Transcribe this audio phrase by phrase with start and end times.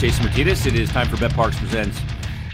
[0.00, 0.66] Jason Myrtetus.
[0.66, 2.00] It is time for BetParx Presents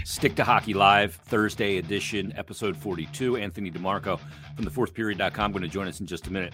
[0.05, 3.37] Stick to Hockey Live, Thursday edition, episode 42.
[3.37, 4.19] Anthony DeMarco
[4.57, 6.53] from the fourthperiod.com going to join us in just a minute.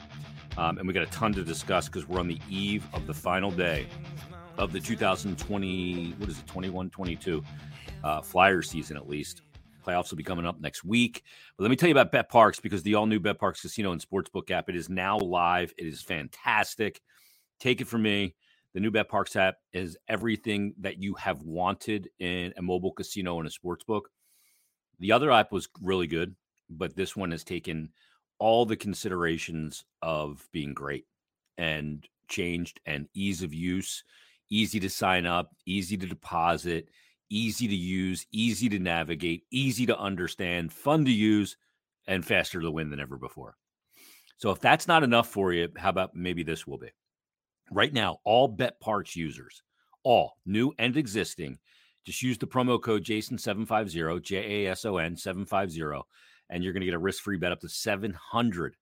[0.58, 3.14] Um, and we got a ton to discuss because we're on the eve of the
[3.14, 3.86] final day
[4.58, 7.43] of the 2020, what is it, 21 22
[8.04, 9.40] uh, Flyer season at least.
[9.86, 11.22] Playoffs will be coming up next week.
[11.56, 14.50] But let me tell you about BetParx because the all new BetParx Casino and Sportsbook
[14.50, 15.72] app, it is now live.
[15.79, 17.00] It is fantastic.
[17.61, 18.34] Take it from me.
[18.75, 23.46] The new BetParx app is everything that you have wanted in a mobile casino and
[23.46, 24.08] a sports book.
[24.98, 26.35] The other app was really good,
[26.71, 27.90] but this one has taken
[28.39, 31.07] all the considerations of being great
[31.58, 34.05] and changed and ease of use,
[34.48, 36.89] easy to sign up, easy to deposit,
[37.28, 41.56] easy to use, easy to navigate, easy to understand, fun to use,
[42.06, 43.56] and faster to win than ever before.
[44.39, 46.89] So if that's not enough for you, how about maybe this will be?
[47.71, 49.63] Right now, all BetParx users,
[50.03, 51.59] all new and existing,
[52.05, 56.03] just use the promo code Jason750, J A S O N 750,
[56.51, 58.73] and you're going to get a risk free bet up to $750.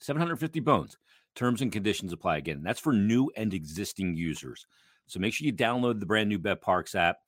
[0.00, 0.98] 750 bones.
[1.34, 2.62] Terms and conditions apply again.
[2.62, 4.66] That's for new and existing users.
[5.06, 7.18] So make sure you download the brand new BetParx app.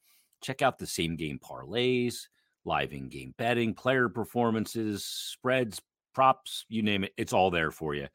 [0.43, 2.29] Check out the same game parlays,
[2.65, 5.81] live in game betting, player performances, spreads,
[6.15, 7.13] props, you name it.
[7.17, 8.09] It's all there for you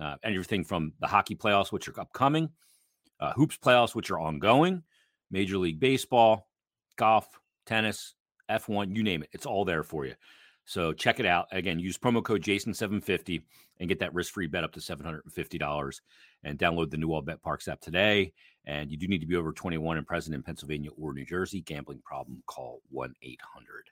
[0.00, 2.50] uh, everything from the hockey playoffs, which are upcoming,
[3.20, 4.82] uh, hoops playoffs, which are ongoing,
[5.30, 6.48] Major League Baseball,
[6.96, 7.28] golf,
[7.66, 8.14] tennis,
[8.50, 9.30] F1, you name it.
[9.32, 10.14] It's all there for you.
[10.64, 11.48] So check it out.
[11.52, 13.42] Again, use promo code Jason750
[13.80, 16.00] and get that risk free bet up to $750
[16.42, 18.32] and download the new All BetParx app today.
[18.64, 21.60] And you do need to be over 21 and present in Pennsylvania or New Jersey.
[21.60, 23.90] Gambling problem, call 1 800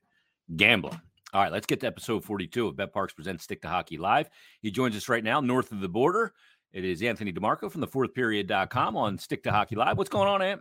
[0.56, 1.00] Gambler.
[1.34, 4.28] All right, let's get to episode 42 of BetParx Presents Stick to Hockey Live.
[4.60, 6.34] He joins us right now north of the border.
[6.74, 9.96] It is Anthony DeMarco from the fourth fourthperiod.com on Stick to Hockey Live.
[9.96, 10.60] What's going on, Ant?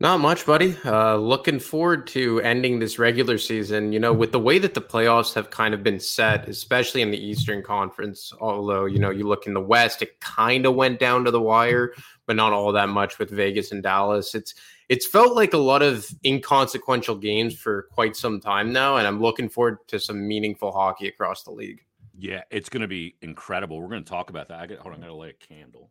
[0.00, 0.76] Not much, buddy.
[0.84, 3.90] Uh, looking forward to ending this regular season.
[3.90, 7.10] You know, with the way that the playoffs have kind of been set, especially in
[7.10, 10.98] the Eastern Conference, although, you know, you look in the West, it kind of went
[10.98, 11.94] down to the wire,
[12.26, 14.34] but not all that much with Vegas and Dallas.
[14.34, 14.54] It's
[14.92, 19.22] it's felt like a lot of inconsequential games for quite some time now, and I'm
[19.22, 21.80] looking forward to some meaningful hockey across the league.
[22.14, 23.80] Yeah, it's going to be incredible.
[23.80, 24.60] We're going to talk about that.
[24.60, 25.90] I got hold on, I got to light a candle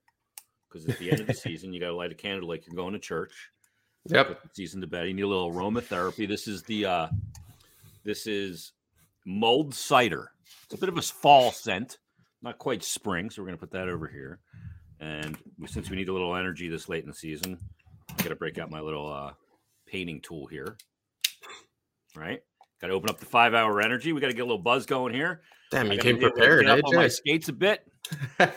[0.70, 2.76] because at the end of the season, you got to light a candle like you're
[2.76, 3.34] going to church.
[4.06, 5.08] Yep, season to bed.
[5.08, 6.28] You need a little aromatherapy.
[6.28, 7.08] This is the uh
[8.04, 8.74] this is
[9.26, 10.32] mulled cider.
[10.66, 11.98] It's a bit of a fall scent,
[12.44, 13.32] not quite spring.
[13.32, 14.42] So we're going to put that over here.
[15.00, 17.58] And since we need a little energy this late in the season,
[18.10, 19.34] I got to break out my little uh,
[19.88, 20.78] painting tool here.
[22.16, 22.42] Right?
[22.82, 24.12] Got to open up the five hour energy.
[24.12, 25.42] We got to get a little buzz going here.
[25.70, 26.66] Damn, you came prepared.
[26.66, 27.88] Get up on my skates a bit.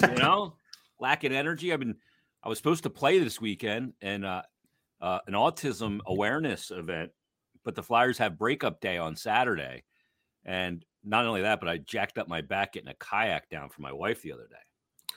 [0.03, 0.57] you know,
[0.99, 1.73] lacking energy.
[1.73, 1.97] I've been.
[2.43, 4.43] I was supposed to play this weekend and uh,
[5.01, 7.11] uh, an autism awareness event,
[7.65, 9.85] but the Flyers have breakup day on Saturday,
[10.45, 13.83] and not only that, but I jacked up my back getting a kayak down for
[13.83, 14.57] my wife the other day.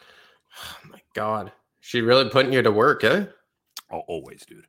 [0.59, 1.51] Oh my god,
[1.81, 3.25] she really putting you to work, eh?
[3.91, 4.65] Oh, always, dude.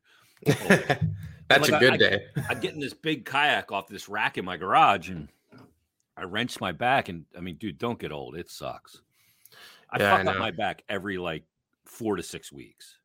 [0.46, 0.82] Always.
[1.48, 2.24] That's like, a good I, day.
[2.48, 5.28] I, am getting this big kayak off this rack in my garage, and
[6.16, 7.08] I wrenched my back.
[7.08, 8.36] And I mean, dude, don't get old.
[8.36, 9.00] It sucks.
[9.90, 11.44] I yeah, fuck I up my back every like
[11.86, 12.98] four to six weeks.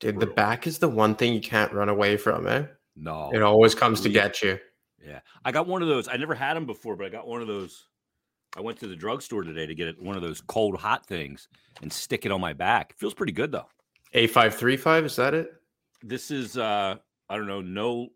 [0.00, 2.64] Dude, the back is the one thing you can't run away from, eh?
[2.96, 4.58] No, it always comes to get you.
[5.04, 6.08] Yeah, I got one of those.
[6.08, 7.86] I never had them before, but I got one of those.
[8.56, 11.48] I went to the drugstore today to get one of those cold hot things
[11.80, 12.90] and stick it on my back.
[12.90, 13.66] It feels pretty good though.
[14.14, 15.52] A535, is that it?
[16.02, 16.96] This is uh
[17.28, 18.08] I don't know, no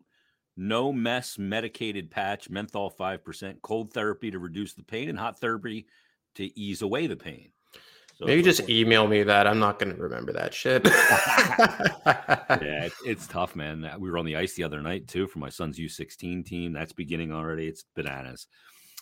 [0.57, 5.87] no mess medicated patch, menthol 5%, cold therapy to reduce the pain and hot therapy
[6.35, 7.51] to ease away the pain.
[8.17, 9.45] So Maybe just email me that.
[9.45, 10.83] I'm not going to remember that shit.
[10.85, 13.87] yeah, it's, it's tough, man.
[13.99, 16.73] We were on the ice the other night too for my son's U16 team.
[16.73, 17.67] That's beginning already.
[17.67, 18.47] It's bananas.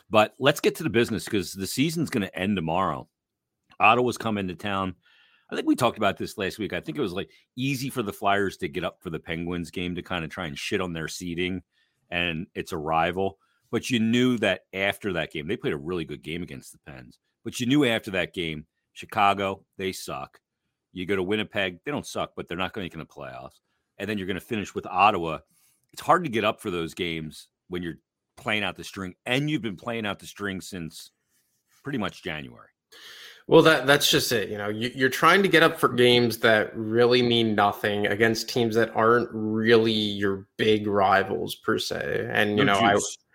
[0.09, 3.07] But let's get to the business because the season's going to end tomorrow.
[3.79, 4.95] Ottawa's coming to town.
[5.49, 6.73] I think we talked about this last week.
[6.73, 9.69] I think it was like easy for the Flyers to get up for the Penguins
[9.71, 11.61] game to kind of try and shit on their seating
[12.09, 13.37] and it's a rival.
[13.71, 16.79] But you knew that after that game, they played a really good game against the
[16.79, 17.19] Pens.
[17.43, 20.39] But you knew after that game, Chicago, they suck.
[20.93, 23.59] You go to Winnipeg, they don't suck, but they're not going to make the playoffs.
[23.97, 25.39] And then you're going to finish with Ottawa.
[25.91, 27.97] It's hard to get up for those games when you're
[28.37, 31.11] playing out the string, and you've been playing out the string since
[31.83, 32.69] pretty much January.
[33.47, 34.49] Well, that that's just it.
[34.49, 38.49] You know, you, are trying to get up for games that really mean nothing against
[38.49, 42.27] teams that aren't really your big rivals per se.
[42.31, 43.17] And you no know, juice.
[43.19, 43.25] I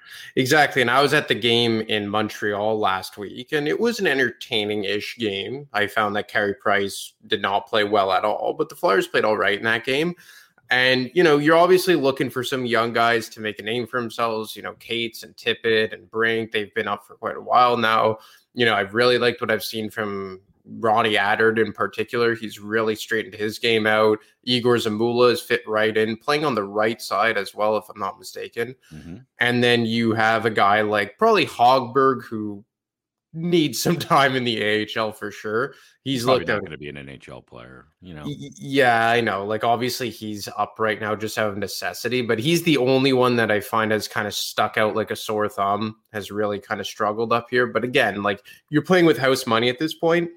[0.40, 0.82] exactly.
[0.82, 5.16] And I was at the game in Montreal last week, and it was an entertaining-ish
[5.18, 5.68] game.
[5.72, 9.24] I found that Carey Price did not play well at all, but the Flyers played
[9.24, 10.16] all right in that game.
[10.72, 14.00] And, you know, you're obviously looking for some young guys to make a name for
[14.00, 14.54] themselves.
[14.54, 18.18] You know, Cates and Tippett and Brink, they've been up for quite a while now.
[18.54, 22.34] You know, I've really liked what I've seen from Ronnie Attard in particular.
[22.34, 24.18] He's really straightened his game out.
[24.44, 27.98] Egor Zamula is fit right in, playing on the right side as well, if I'm
[27.98, 28.74] not mistaken.
[28.92, 29.16] Mm-hmm.
[29.38, 32.64] And then you have a guy like probably Hogberg, who
[33.32, 35.74] needs some time in the AHL for sure.
[36.02, 38.24] He's, he's looked not going to be an NHL player, you know.
[38.26, 39.44] Yeah, I know.
[39.44, 43.36] Like obviously he's up right now just out of necessity, but he's the only one
[43.36, 46.80] that I find has kind of stuck out like a sore thumb, has really kind
[46.80, 47.66] of struggled up here.
[47.66, 50.30] But again, like you're playing with house money at this point,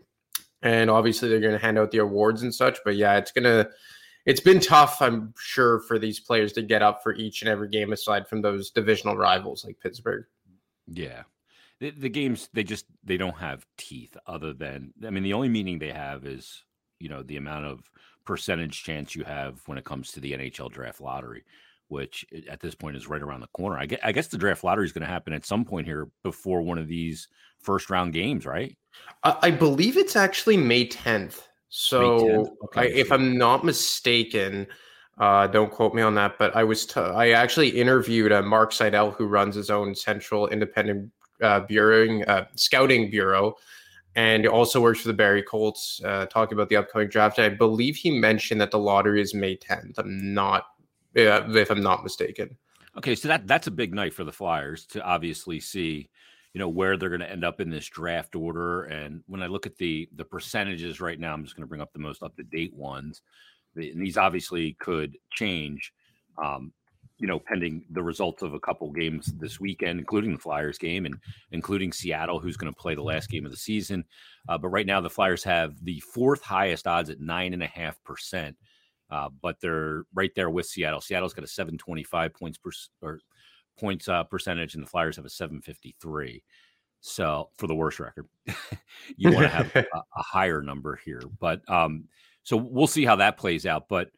[0.62, 2.80] and obviously they're going to hand out the awards and such.
[2.84, 3.70] But yeah, it's gonna.
[4.26, 7.68] It's been tough, I'm sure, for these players to get up for each and every
[7.68, 10.24] game, aside from those divisional rivals like Pittsburgh.
[10.88, 11.24] Yeah,
[11.84, 15.50] the, the games they just they don't have teeth other than I mean the only
[15.50, 16.64] meaning they have is
[17.00, 17.82] you know the amount of
[18.26, 21.44] percentage chance you have when it comes to the NHL draft lottery,
[21.90, 23.78] which at this point is right around the corner.
[23.78, 26.08] I guess, I guess the draft lottery is going to happen at some point here
[26.24, 27.28] before one of these
[27.60, 28.78] first round games, right?
[29.26, 31.42] I, I believe it's actually May 10th.
[31.68, 32.50] So, May 10th?
[32.64, 32.82] Okay.
[32.82, 34.68] I, if I'm not mistaken,
[35.18, 38.72] uh, don't quote me on that, but I was t- I actually interviewed uh, Mark
[38.72, 41.12] Seidel, who runs his own central independent
[41.44, 43.56] uh, bureauing, uh, scouting bureau,
[44.16, 46.02] and also works for the Barrie Colts.
[46.04, 49.58] Uh, talking about the upcoming draft, I believe he mentioned that the lottery is May
[49.58, 49.98] 10th.
[49.98, 50.66] I'm not,
[51.14, 52.56] if I'm not mistaken.
[52.96, 56.10] Okay, so that that's a big night for the Flyers to obviously see,
[56.54, 58.84] you know, where they're going to end up in this draft order.
[58.84, 61.82] And when I look at the the percentages right now, I'm just going to bring
[61.82, 63.22] up the most up to date ones.
[63.76, 65.92] And these obviously could change.
[66.38, 66.72] Um,
[67.20, 71.06] you know, pending the results of a couple games this weekend, including the Flyers game
[71.06, 71.16] and
[71.52, 74.04] including Seattle, who's going to play the last game of the season.
[74.50, 77.68] Uh, but right now, the Flyers have the fourth highest odds at nine and a
[77.68, 78.56] half percent.
[79.10, 81.02] Uh, but they're right there with Seattle.
[81.02, 82.72] Seattle's got a 725 points per
[83.02, 83.20] or
[83.80, 86.44] points uh, percentage, and the Flyers have a 753.
[87.02, 88.28] So for the worst record,
[89.18, 91.22] you want to have a, a, higher number here.
[91.40, 92.06] But um,
[92.44, 93.88] so we'll see how that plays out.
[93.88, 94.10] But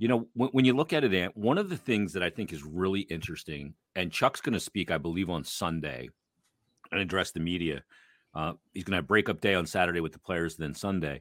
[0.00, 2.30] you know, when, when you look at it, Ant, one of the things that I
[2.30, 6.08] think is really interesting, and Chuck's going to speak, I believe, on Sunday
[6.90, 7.82] and address the media.
[8.34, 11.20] Uh, he's going to have breakup day on Saturday with the players, then Sunday.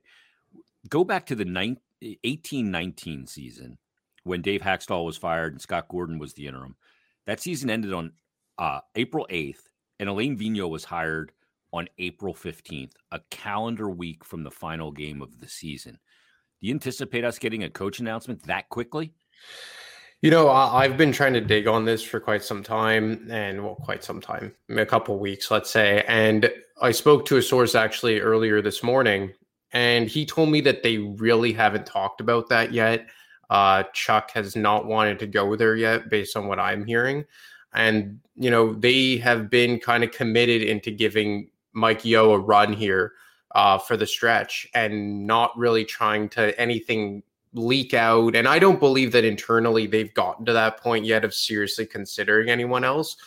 [0.87, 3.77] Go back to the 1819 season
[4.23, 6.77] when Dave Hakstol was fired and Scott Gordon was the interim.
[7.27, 8.13] That season ended on
[8.57, 9.63] uh, April 8th,
[9.99, 11.33] and Alain Vigneault was hired
[11.73, 15.99] on April 15th, a calendar week from the final game of the season.
[16.61, 19.13] Do you anticipate us getting a coach announcement that quickly?
[20.21, 23.75] You know, I've been trying to dig on this for quite some time, and well,
[23.75, 26.03] quite some time, a couple weeks, let's say.
[26.09, 26.51] And
[26.81, 29.31] I spoke to a source actually earlier this morning,
[29.71, 33.07] and he told me that they really haven't talked about that yet.
[33.49, 37.23] Uh, Chuck has not wanted to go there yet, based on what I'm hearing.
[37.73, 42.73] And you know, they have been kind of committed into giving Mike Yeo a run
[42.73, 43.13] here
[43.55, 47.23] uh, for the stretch and not really trying to anything
[47.53, 48.35] leak out.
[48.35, 52.49] And I don't believe that internally they've gotten to that point yet of seriously considering
[52.49, 53.17] anyone else.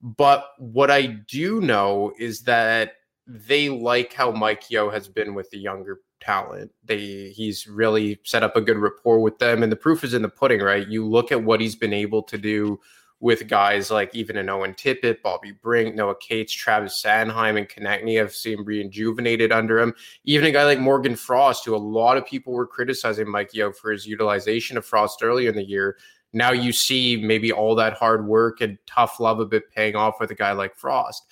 [0.00, 2.92] But what I do know is that
[3.26, 6.72] they like how Mike Yeo has been with the younger talent.
[6.84, 10.22] They he's really set up a good rapport with them, and the proof is in
[10.22, 10.86] the pudding, right?
[10.88, 12.80] You look at what he's been able to do
[13.20, 18.16] with guys like even an Owen Tippett, Bobby Brink, Noah Cates, Travis Sanheim, and Konecny
[18.18, 19.94] have seen rejuvenated under him.
[20.24, 23.72] Even a guy like Morgan Frost, who a lot of people were criticizing Mike Yeo
[23.72, 25.96] for his utilization of Frost earlier in the year.
[26.32, 30.20] Now you see maybe all that hard work and tough love a bit paying off
[30.20, 31.26] with a guy like Frost.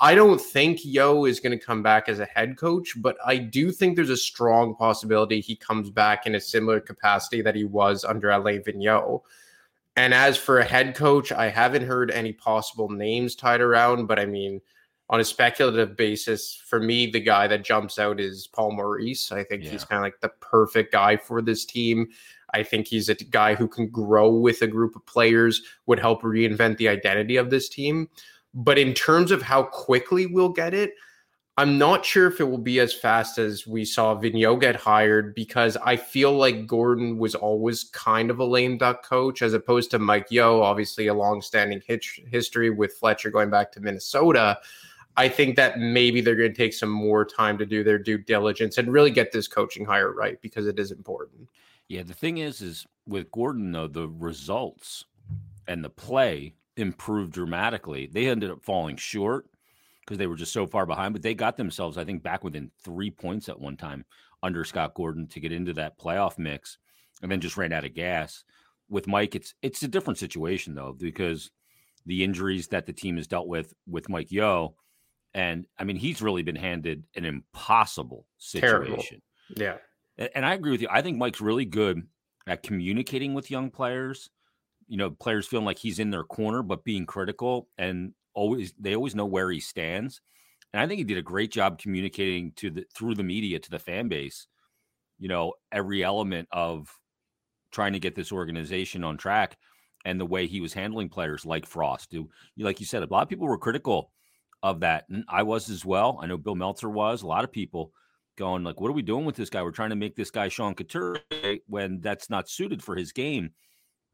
[0.00, 3.36] I don't think Yeo is going to come back as a head coach, but I
[3.38, 7.64] do think there's a strong possibility he comes back in a similar capacity that he
[7.64, 9.22] was under Alain Vigneault.
[9.96, 14.18] And as for a head coach, I haven't heard any possible names tied around, but
[14.18, 14.60] I mean,
[15.10, 19.30] on a speculative basis, for me, the guy that jumps out is Paul Maurice.
[19.30, 19.70] I think yeah.
[19.70, 22.08] he's kind of like the perfect guy for this team.
[22.54, 26.22] I think he's a guy who can grow with a group of players, would help
[26.22, 28.08] reinvent the identity of this team.
[28.54, 30.94] But in terms of how quickly we'll get it,
[31.56, 35.36] I'm not sure if it will be as fast as we saw Vigneault get hired
[35.36, 39.92] because I feel like Gordon was always kind of a lame duck coach as opposed
[39.92, 44.58] to Mike Yeo, obviously a long-standing history with Fletcher going back to Minnesota.
[45.16, 48.18] I think that maybe they're going to take some more time to do their due
[48.18, 51.48] diligence and really get this coaching hire right because it is important.
[51.86, 55.04] Yeah, the thing is, is with Gordon though, the results
[55.68, 58.06] and the play improved dramatically.
[58.06, 59.46] They ended up falling short
[60.04, 61.12] because they were just so far behind.
[61.14, 64.04] But they got themselves, I think, back within three points at one time
[64.42, 66.78] under Scott Gordon to get into that playoff mix.
[67.22, 68.44] and then just ran out of gas.
[68.88, 71.50] With Mike, it's it's a different situation though because
[72.04, 74.74] the injuries that the team has dealt with with Mike Yeo,
[75.32, 79.22] and I mean he's really been handed an impossible situation.
[79.56, 79.80] Terrible.
[80.18, 80.88] Yeah, and I agree with you.
[80.90, 82.06] I think Mike's really good
[82.46, 84.28] at communicating with young players.
[84.86, 88.94] You know, players feeling like he's in their corner, but being critical and always they
[88.94, 90.20] always know where he stands.
[90.72, 93.70] And I think he did a great job communicating to the through the media to
[93.70, 94.46] the fan base,
[95.18, 96.88] you know, every element of
[97.70, 99.56] trying to get this organization on track
[100.04, 102.10] and the way he was handling players like Frost.
[102.10, 104.12] Do like you said, a lot of people were critical
[104.62, 105.04] of that.
[105.08, 106.18] And I was as well.
[106.22, 107.92] I know Bill Meltzer was, a lot of people
[108.36, 109.62] going like, what are we doing with this guy?
[109.62, 111.20] We're trying to make this guy Sean Couturier
[111.66, 113.50] when that's not suited for his game.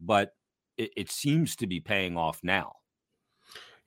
[0.00, 0.32] But
[0.76, 2.72] it, it seems to be paying off now.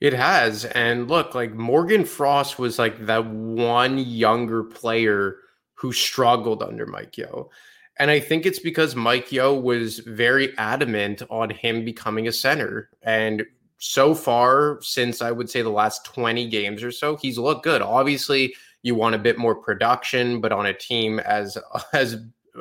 [0.00, 0.64] It has.
[0.66, 5.36] And look, like Morgan Frost was like that one younger player
[5.74, 7.50] who struggled under Mike Yeo.
[7.98, 12.90] And I think it's because Mike Yeo was very adamant on him becoming a center.
[13.02, 13.44] And
[13.78, 17.82] so far, since I would say the last 20 games or so, he's looked good.
[17.82, 21.58] Obviously, you want a bit more production, but on a team as
[21.92, 22.16] as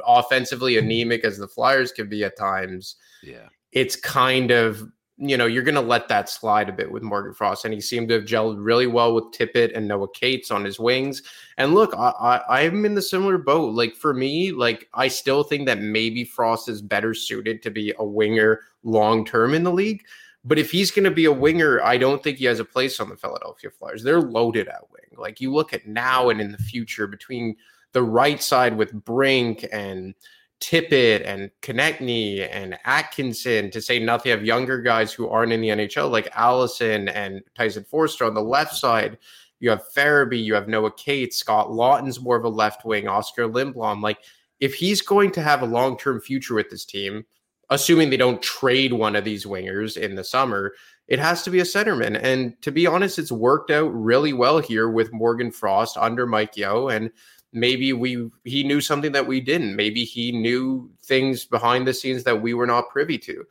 [0.05, 5.45] offensively anemic as the Flyers can be at times, yeah, it's kind of you know,
[5.45, 7.65] you're going to let that slide a bit with Morgan Frost.
[7.65, 10.79] And he seemed to have gelled really well with Tippett and Noah Cates on his
[10.79, 11.21] wings.
[11.57, 13.73] And look, I, I, I'm in the similar boat.
[13.73, 17.93] Like for me, like I still think that maybe Frost is better suited to be
[17.99, 20.03] a winger long term in the league.
[20.45, 22.99] But if he's going to be a winger, I don't think he has a place
[22.99, 24.03] on the Philadelphia Flyers.
[24.03, 25.17] They're loaded at wing.
[25.17, 27.55] Like you look at now and in the future between
[27.93, 30.15] the right side with Brink and
[30.63, 35.67] Tippett and Konecny and Atkinson, to say nothing of younger guys who aren't in the
[35.67, 39.17] NHL like Allison and Tyson Foerster on the left side.
[39.59, 43.49] You have Farabee, you have Noah Cates, Scott Laughton's more of a left wing, Oskar
[43.49, 44.01] Lindblom.
[44.01, 44.19] Like,
[44.61, 47.25] if he's going to have a long term future with this team,
[47.69, 50.73] assuming they don't trade one of these wingers in the summer,
[51.09, 52.17] it has to be a centerman.
[52.23, 56.55] And to be honest, it's worked out really well here with Morgan Frost under Mike
[56.55, 56.87] Yeo.
[56.87, 57.11] And
[57.53, 59.75] maybe we he knew something that we didn't.
[59.75, 63.45] Maybe he knew things behind the scenes that we were not privy to.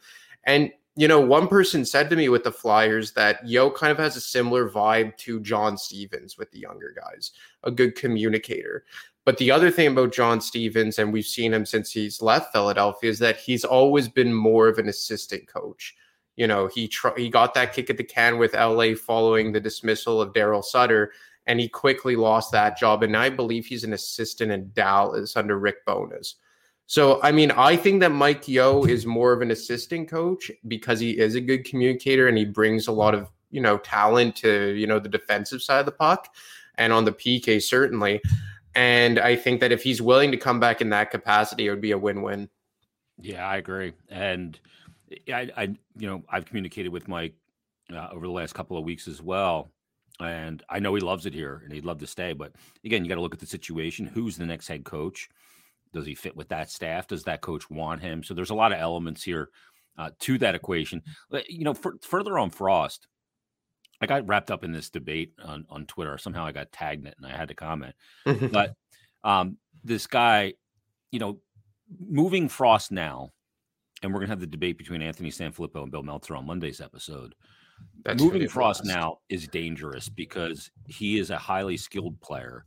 [0.44, 3.98] And you know one person said to me with the flyers that Yeo kind of
[3.98, 7.30] has a similar vibe to john stevens with the younger guys
[7.62, 8.84] a good communicator.
[9.24, 13.08] But the other thing about john stevens and we've seen him since he's left philadelphia
[13.08, 15.94] is that he's always been more of an assistant coach.
[16.36, 19.60] You know he tr- he got that kick at the can with la following the
[19.60, 21.12] dismissal of daryl sutter
[21.46, 23.02] and he quickly lost that job.
[23.02, 26.36] And I believe he's an assistant in Dallas under Rick Bowness.
[26.86, 31.00] So, I mean, I think that Mike Yeo is more of an assistant coach because
[31.00, 34.74] he is a good communicator and he brings a lot of, you know, talent to,
[34.74, 36.34] you know, the defensive side of the puck
[36.76, 38.20] and on the PK, certainly.
[38.74, 41.80] And I think that if he's willing to come back in that capacity, it would
[41.80, 42.48] be a win win.
[43.20, 43.92] Yeah, I agree.
[44.08, 44.58] And
[45.28, 45.62] I, I,
[45.96, 47.34] you know, I've communicated with Mike
[47.92, 49.70] uh, over the last couple of weeks as well
[50.22, 52.32] and I know he loves it here and he'd love to stay.
[52.32, 52.52] But
[52.84, 54.06] again, you got to look at the situation.
[54.06, 55.28] Who's the next head coach?
[55.92, 57.06] Does he fit with that staff?
[57.06, 58.22] Does that coach want him?
[58.22, 59.50] So there's a lot of elements here
[59.98, 61.02] uh, to that equation.
[61.48, 63.08] You know, for, further on Frost,
[64.00, 66.16] I got wrapped up in this debate on, on Twitter.
[66.18, 67.94] Somehow I got tagged in it and I had to comment.
[68.24, 68.74] but
[69.24, 70.54] um, this guy,
[71.10, 71.38] you know,
[72.00, 73.30] moving Frost now,
[74.02, 76.80] and we're going to have the debate between Anthony Sanfilippo and Bill Meltzer on Monday's
[76.80, 77.34] episode.
[78.04, 82.64] That's moving Frost now is dangerous because he is a highly skilled player,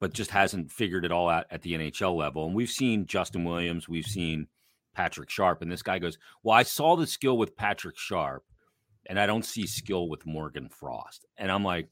[0.00, 2.46] but just hasn't figured it all out at the NHL level.
[2.46, 4.46] And we've seen Justin Williams, we've seen
[4.94, 8.44] Patrick Sharp, and this guy goes, "Well, I saw the skill with Patrick Sharp,
[9.06, 11.88] and I don't see skill with Morgan Frost." And I'm like,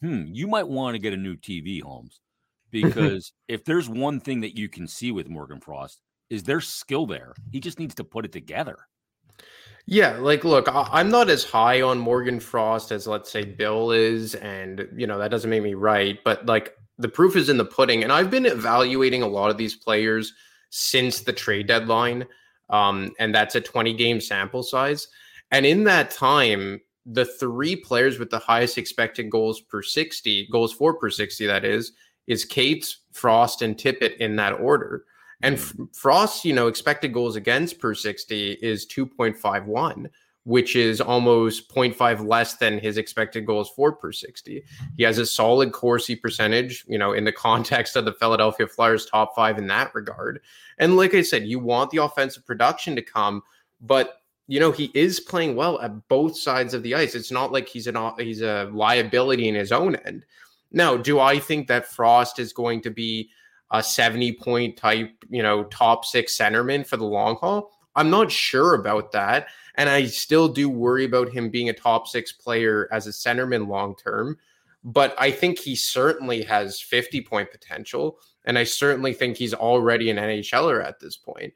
[0.00, 2.20] "Hmm, you might want to get a new TV, Holmes,
[2.70, 7.06] because if there's one thing that you can see with Morgan Frost is there's skill
[7.06, 7.32] there.
[7.50, 8.76] He just needs to put it together."
[9.90, 13.90] Yeah, like look, I, am not as high on Morgan Frost as let's say Bill
[13.90, 17.56] is, and you know that doesn't make me right, but like the proof is in
[17.56, 20.34] the pudding, and I've been evaluating a lot of these players
[20.68, 22.26] since the trade deadline,
[22.68, 25.08] um, and that's a 20 game sample size,
[25.52, 30.74] and in that time, the three players with the highest expected goals per 60 goals
[30.74, 31.92] for per 60 that is
[32.26, 35.06] is Cates, Frost, and Tippett in that order.
[35.42, 35.58] And.
[35.92, 40.06] Frost, you know, expected goals against per 60 is 2.51,
[40.44, 44.64] which is almost 0.5 less than his expected goals for per 60.
[44.96, 49.06] He has a solid Corsi percentage, you know, in the context of the Philadelphia Flyers
[49.06, 50.40] top five in that regard.
[50.78, 53.42] And like I said, you want the offensive production to come,
[53.80, 54.14] but
[54.50, 57.14] you know he is playing well at both sides of the ice.
[57.14, 60.24] It's not like he's an he's a liability in his own end.
[60.72, 63.30] Now, do I think that Frost is going to be
[63.70, 67.70] a 70 point type, you know, top six centerman for the long haul.
[67.96, 69.48] I'm not sure about that.
[69.74, 73.68] And I still do worry about him being a top six player as a centerman
[73.68, 74.38] long term.
[74.84, 78.18] But I think he certainly has 50 point potential.
[78.44, 81.52] And I certainly think he's already an NHLer at this point.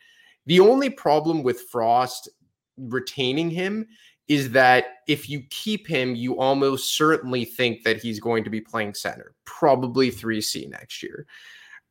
[0.46, 2.28] The only problem with Frost
[2.76, 3.86] retaining him
[4.28, 8.60] is that if you keep him, you almost certainly think that he's going to be
[8.60, 11.26] playing center, probably 3C next year.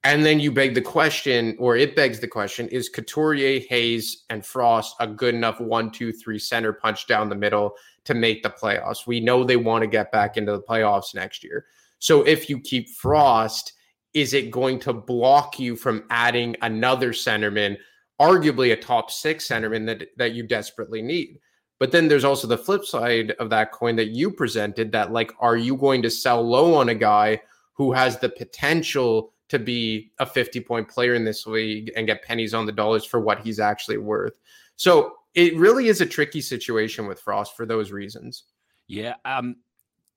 [0.03, 4.43] And then you beg the question, or it begs the question, is Couturier, Hayes, and
[4.43, 8.50] Frost a good enough one, two, three center punch down the middle to make the
[8.50, 9.05] playoffs?
[9.05, 11.65] We know they want to get back into the playoffs next year.
[12.00, 13.74] So if you keep Frost,
[14.15, 17.77] is it going to block you from adding another centerman,
[18.20, 21.38] arguably a top six centerman that, that you desperately need?
[21.77, 25.31] But then there's also the flip side of that coin that you presented that, like,
[25.39, 27.41] are you going to sell low on a guy
[27.74, 32.24] who has the potential to be a 50 point player in this league and get
[32.24, 34.31] pennies on the dollars for what he's actually worth.
[34.77, 38.46] So it really is a tricky situation with Frost for those reasons.
[38.88, 39.15] Yeah.
[39.25, 39.58] Um,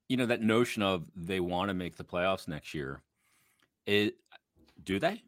[0.08, 3.02] you know, that notion of they want to make the playoffs next year.
[3.86, 4.14] It
[4.84, 5.20] do they?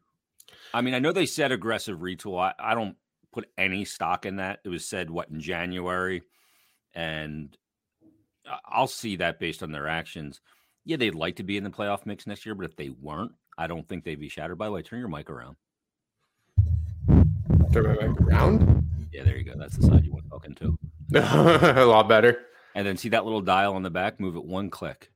[0.72, 2.40] I mean, I know they said aggressive retool.
[2.40, 2.96] I, I don't
[3.32, 4.60] put any stock in that.
[4.62, 6.22] It was said what in January,
[6.94, 7.56] and
[8.66, 10.40] I'll see that based on their actions.
[10.84, 13.32] Yeah, they'd like to be in the playoff mix next year, but if they weren't,
[13.58, 14.58] I don't think they'd be shattered.
[14.58, 15.56] By the way, turn your mic around.
[17.72, 18.86] Turn my mic around.
[19.12, 19.54] Yeah, there you go.
[19.56, 20.78] That's the side you want talking to.
[21.80, 22.46] a lot better.
[22.74, 24.20] And then see that little dial on the back.
[24.20, 25.10] Move it one click.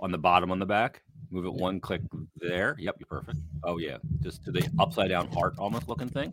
[0.00, 2.02] On the bottom on the back, move it one click
[2.36, 2.76] there.
[2.78, 3.38] Yep, you're perfect.
[3.64, 6.32] Oh yeah, just to the upside down heart almost looking thing.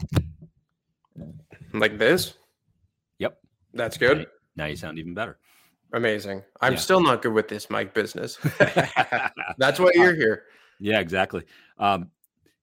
[1.73, 2.35] Like this.
[3.17, 3.39] Yep,
[3.73, 4.27] that's good.
[4.55, 5.39] Now you sound even better.
[5.93, 6.43] Amazing.
[6.61, 6.79] I'm yeah.
[6.79, 8.37] still not good with this mic business.
[9.57, 10.43] that's why you're here.
[10.79, 11.43] Yeah, exactly.
[11.77, 12.11] Um,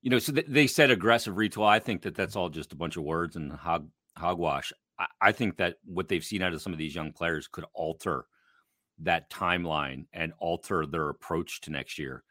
[0.03, 1.67] you know, so th- they said aggressive retool.
[1.67, 4.73] I think that that's all just a bunch of words and hog hogwash.
[4.99, 7.65] I-, I think that what they've seen out of some of these young players could
[7.75, 8.25] alter
[9.01, 12.23] that timeline and alter their approach to next year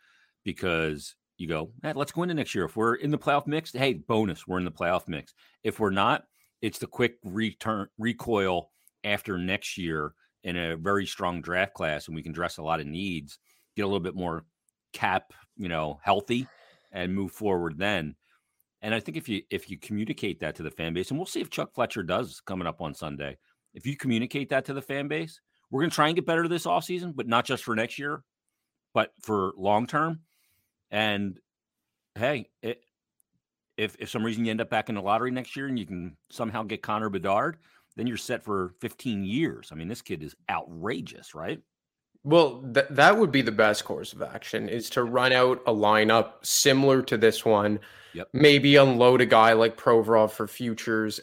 [0.44, 2.66] because you go, hey, let's go into next year.
[2.66, 5.34] If we're in the playoff mix, hey, bonus, we're in the playoff mix.
[5.64, 6.26] If we're not,
[6.62, 8.70] it's the quick return recoil
[9.04, 10.14] after next year
[10.44, 13.40] in a very strong draft class, and we can address a lot of needs,
[13.76, 14.46] get a little bit more
[14.94, 16.48] cap you know, healthy
[16.92, 18.16] and move forward then.
[18.82, 21.28] And I think if you if you communicate that to the fan base, and we'll
[21.28, 23.38] see if Chuck Fletcher does coming up on Sunday.
[23.74, 26.48] If you communicate that to the fan base, we're going to try and get better
[26.48, 28.24] this offseason, but not just for next year,
[28.94, 30.22] but for long term.
[30.90, 31.40] And
[32.16, 32.82] hey, it,
[33.78, 35.86] if if some reason you end up back in the lottery next year and you
[35.86, 37.58] can somehow get Connor Bedard,
[37.96, 39.70] then you're set for 15 years.
[39.72, 41.62] I mean, this kid is outrageous, right?
[42.24, 45.74] Well, th- that would be the best course of action is to run out a
[45.74, 47.80] lineup similar to this one.
[48.14, 48.28] Yep.
[48.34, 51.20] Maybe unload a guy like Provorov for futures,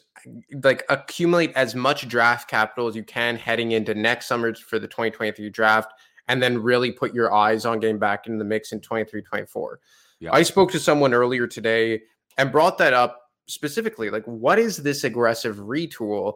[0.64, 4.88] like accumulate as much draft capital as you can heading into next summer for the
[4.88, 5.92] 2023 draft,
[6.28, 9.80] and then really put your eyes on getting back into the mix in 23 24.
[10.20, 10.34] Yep.
[10.34, 12.00] I spoke to someone earlier today
[12.38, 14.10] and brought that up specifically.
[14.10, 16.34] Like, what is this aggressive retool?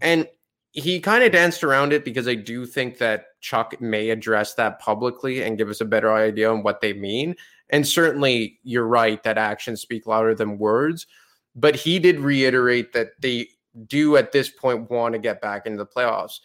[0.00, 0.26] And
[0.72, 4.78] he kind of danced around it because I do think that Chuck may address that
[4.78, 7.36] publicly and give us a better idea on what they mean.
[7.68, 11.06] And certainly, you're right that actions speak louder than words.
[11.54, 13.48] But he did reiterate that they
[13.86, 16.40] do at this point want to get back into the playoffs.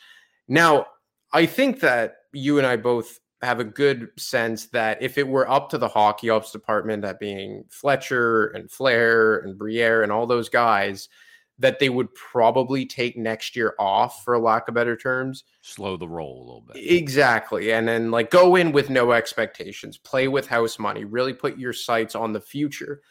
[0.47, 0.87] Now,
[1.31, 5.49] I think that you and I both have a good sense that if it were
[5.49, 10.25] up to the hockey ops department, that being Fletcher and Flahr and Briere and all
[10.25, 11.09] those guys,
[11.59, 15.43] that they would probably take next year off for lack of better terms.
[15.61, 16.77] Slow the roll a little bit.
[16.77, 19.97] Exactly and then like go in with no expectations.
[19.97, 21.03] Play with house money.
[21.03, 23.01] Really put your sights on the future.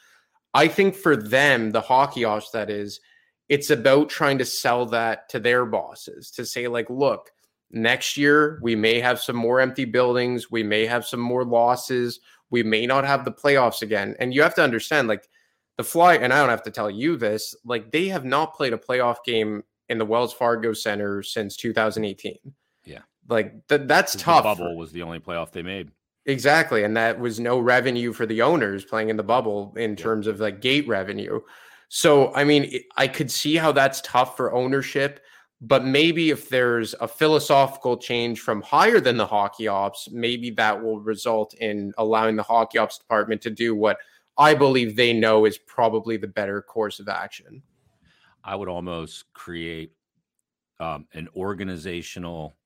[0.55, 3.01] I think for them the hockey ops that is
[3.49, 7.31] it's about trying to sell that to their bosses to say like look
[7.71, 10.51] next year we may have some more empty buildings.
[10.51, 12.21] We may have some more losses.
[12.51, 14.15] We may not have the playoffs again.
[14.21, 15.29] And you have to understand like
[15.77, 18.73] the fly, and I don't have to tell you this, like they have not played
[18.73, 22.37] a playoff game in the Wells Fargo Center since 2018.
[22.85, 23.01] Yeah.
[23.29, 24.45] Like th- that's tough.
[24.45, 25.91] The bubble was the only playoff they made.
[26.25, 26.83] Exactly.
[26.83, 29.97] And that was no revenue for the owners playing in the bubble in yeah.
[29.97, 31.41] terms of like gate revenue.
[31.89, 35.21] So, I mean, I could see how that's tough for ownership,
[35.61, 40.83] but maybe if there's a philosophical change from higher than the hockey ops, maybe that
[40.83, 43.99] will result in allowing the hockey ops department to do what
[44.39, 47.63] I believe they know is probably the better course of action.
[48.45, 49.93] I would almost create
[50.79, 52.57] um, an organizational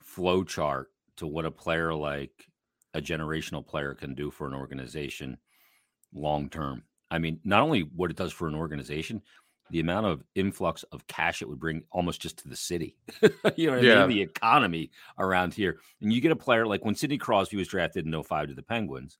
[0.00, 2.46] flow chart to what a player like
[2.94, 5.38] a generational player can do for an organization
[6.12, 6.82] long term.
[7.10, 9.22] I mean, not only what it does for an organization,
[9.70, 12.96] the amount of influx of cash it would bring almost just to the city.
[13.56, 14.04] you know what yeah.
[14.04, 14.16] I mean?
[14.16, 15.78] The economy around here.
[16.00, 18.62] And you get a player like when Sidney Crosby was drafted in 05 to the
[18.62, 19.18] Penguins,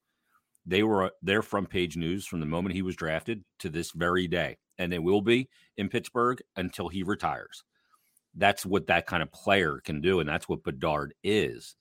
[0.66, 4.26] they were their front page news from the moment he was drafted to this very
[4.26, 4.56] day.
[4.78, 7.62] And they will be in Pittsburgh until he retires.
[8.34, 10.20] That's what that kind of player can do.
[10.20, 11.76] And that's what Bedard is.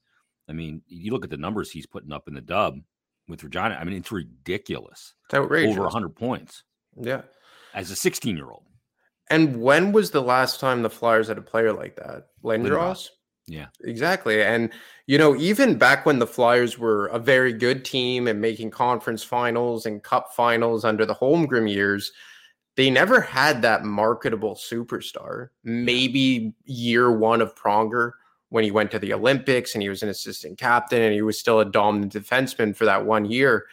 [0.48, 2.80] I mean, you look at the numbers he's putting up in the dub
[3.28, 3.78] with Regina.
[3.80, 5.16] I mean, it's ridiculous.
[5.26, 5.74] It's outrageous.
[5.74, 6.64] Over 100 points.
[7.00, 7.22] Yeah.
[7.74, 8.66] As a 16 year old.
[9.30, 12.28] And when was the last time the Flyers had a player like that?
[12.44, 13.10] Lindros?
[13.48, 13.68] Yeah.
[13.84, 14.42] Exactly.
[14.42, 14.72] And,
[15.06, 19.22] you know, even back when the Flyers were a very good team and making conference
[19.24, 22.14] finals and cup finals under the Holmgren years,
[22.76, 25.50] they never had that marketable superstar.
[25.64, 28.14] Maybe year one of Pronger
[28.50, 31.38] when he went to the Olympics and he was an assistant captain and he was
[31.38, 33.66] still a dominant defenseman for that one year.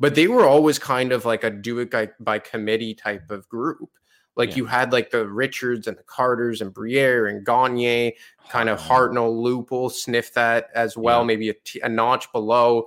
[0.00, 3.48] But they were always kind of like a do it by, by committee type of
[3.48, 3.90] group.
[4.36, 4.56] Like yeah.
[4.56, 8.14] you had like the Richards and the Carters and Briere and Gagne,
[8.50, 8.88] kind of ah.
[8.88, 11.26] Hartnell, Lupul sniff that as well, yeah.
[11.26, 12.86] maybe a, t- a notch below.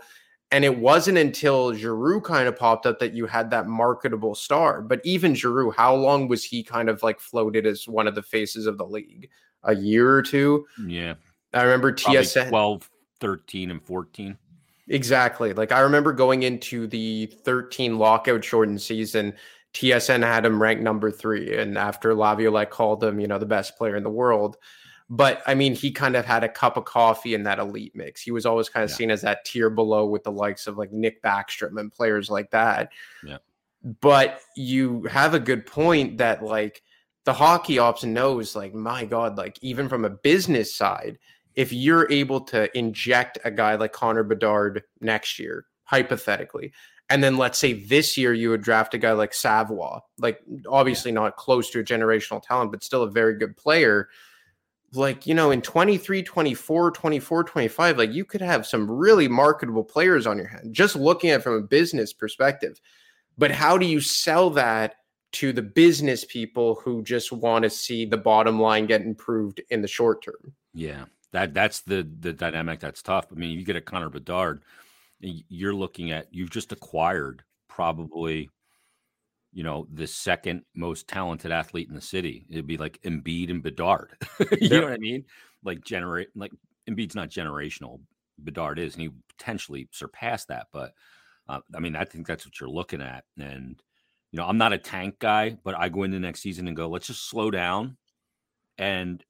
[0.52, 4.82] And it wasn't until Giroux kind of popped up that you had that marketable star.
[4.82, 8.24] But even Giroux, how long was he kind of like floated as one of the
[8.24, 9.30] faces of the league?
[9.64, 10.66] A year or two?
[10.88, 11.16] Yeah.
[11.54, 14.38] I remember TSN 12, 13, and 14.
[14.88, 15.54] Exactly.
[15.54, 19.34] Like I remember going into the 13 lockout shortened season
[19.74, 23.78] TSN had him ranked number three, and after Laviolette called him, you know, the best
[23.78, 24.58] player in the world.
[25.10, 28.22] But I mean, he kind of had a cup of coffee in that elite mix.
[28.22, 28.96] He was always kind of yeah.
[28.96, 32.52] seen as that tier below with the likes of like Nick Backstrom and players like
[32.52, 32.92] that.
[33.24, 33.38] Yeah.
[34.02, 36.84] But you have a good point that like
[37.26, 41.18] the hockey ops knows, like, my God, like even from a business side,
[41.56, 46.72] if you're able to inject a guy like Connor Bedard next year, hypothetically,
[47.10, 51.12] and then let's say this year you would draft a guy like Savoie, like obviously
[51.12, 54.10] not close to a generational talent, but still a very good player.
[54.94, 59.84] Like, you know, in 23, 24, 24, 25, like you could have some really marketable
[59.84, 62.80] players on your hand, just looking at it from a business perspective.
[63.38, 64.96] But how do you sell that
[65.32, 69.82] to the business people who just want to see the bottom line get improved in
[69.82, 70.54] the short term?
[70.74, 71.06] Yeah.
[71.32, 73.28] That that's the the dynamic that's tough.
[73.32, 74.64] I mean, you get a Connor Bedard
[75.22, 78.50] you're looking at you've just acquired probably
[79.52, 82.46] you know the second most talented athlete in the city.
[82.50, 84.14] It'd be like Embiid and Bedard.
[84.62, 85.26] You know what I mean?
[85.64, 86.52] Like generate like
[86.90, 88.00] Embiid's not generational.
[88.42, 90.94] Bedard is and he potentially surpassed that but
[91.50, 93.82] uh, I mean I think that's what you're looking at and
[94.32, 96.88] you know I'm not a tank guy but I go into next season and go
[96.88, 97.98] let's just slow down
[98.78, 99.24] and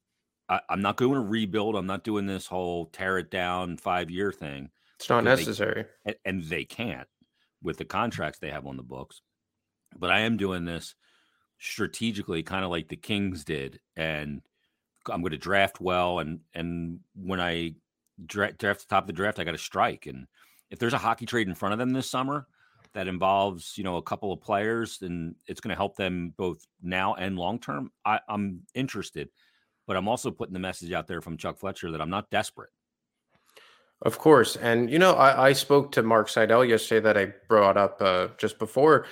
[0.48, 1.76] I, I'm not going to rebuild.
[1.76, 5.86] I'm not doing this whole tear it down five year thing it's not necessary.
[6.06, 7.08] They, and they can't
[7.64, 9.22] with the contracts they have on the books.
[9.98, 10.96] But I am doing this
[11.58, 13.80] strategically, kind of like the Kings did.
[13.96, 14.42] And
[15.10, 16.20] I'm going to draft well.
[16.20, 17.76] And and when I
[18.26, 20.06] draft, draft the top of the draft, I got to strike.
[20.06, 20.28] And
[20.70, 22.48] if there's a hockey trade in front of them this summer
[22.94, 26.66] that involves, you know, a couple of players, and it's going to help them both
[26.82, 29.30] now and long term, I'm interested.
[29.88, 32.70] But I'm also putting the message out there from Chuck Fletcher that I'm not desperate.
[34.02, 34.56] Of course.
[34.56, 38.30] And, you know, I, I spoke to Mark Seidel yesterday that I brought up uh,
[38.38, 39.06] just before,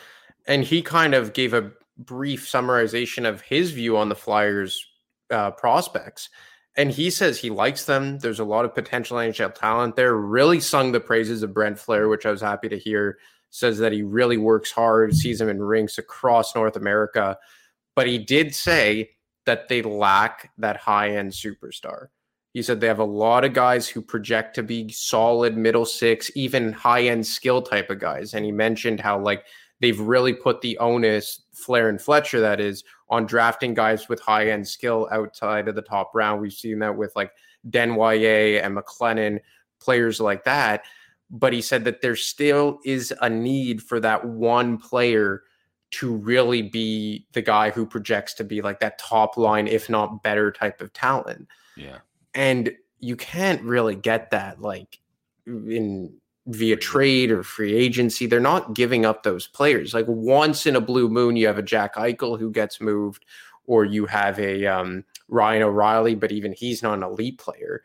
[0.47, 4.85] and he kind of gave a brief summarization of his view on the Flyers
[5.29, 6.29] uh, prospects.
[6.77, 8.19] And he says he likes them.
[8.19, 10.15] There's a lot of potential NHL talent there.
[10.15, 13.17] Really sung the praises of Brent Flahr, which I was happy to hear.
[13.49, 17.37] Says that he really works hard, sees him in rinks across North America.
[17.95, 19.09] But he did say
[19.45, 22.07] that they lack that high end superstar.
[22.57, 26.31] He said they have a lot of guys who project to be solid middle six,
[26.33, 28.33] even high end skill type of guys.
[28.33, 29.45] And he mentioned how like
[29.79, 34.49] they've really put the onus, Flahr and Fletcher, that is, on drafting guys with high
[34.49, 36.41] end skill outside of the top round.
[36.41, 37.31] We've seen that with like
[37.69, 39.39] Desnoyers and McLennan,
[39.79, 40.81] players like that.
[41.29, 45.43] But he said that there still is a need for that one player
[45.91, 50.23] to really be the guy who projects to be like that top line, if not
[50.23, 51.47] better type of talent.
[51.75, 51.99] Yeah
[52.37, 54.99] and you can't really get that like
[55.47, 56.13] in
[56.45, 58.27] via trade or free agency.
[58.27, 59.93] They're not giving up those players.
[59.93, 63.25] Like once in a blue moon, you have a Jack Eichel who gets moved,
[63.65, 67.81] or you have a um, Ryan O'Reilly, but even he's not an elite player.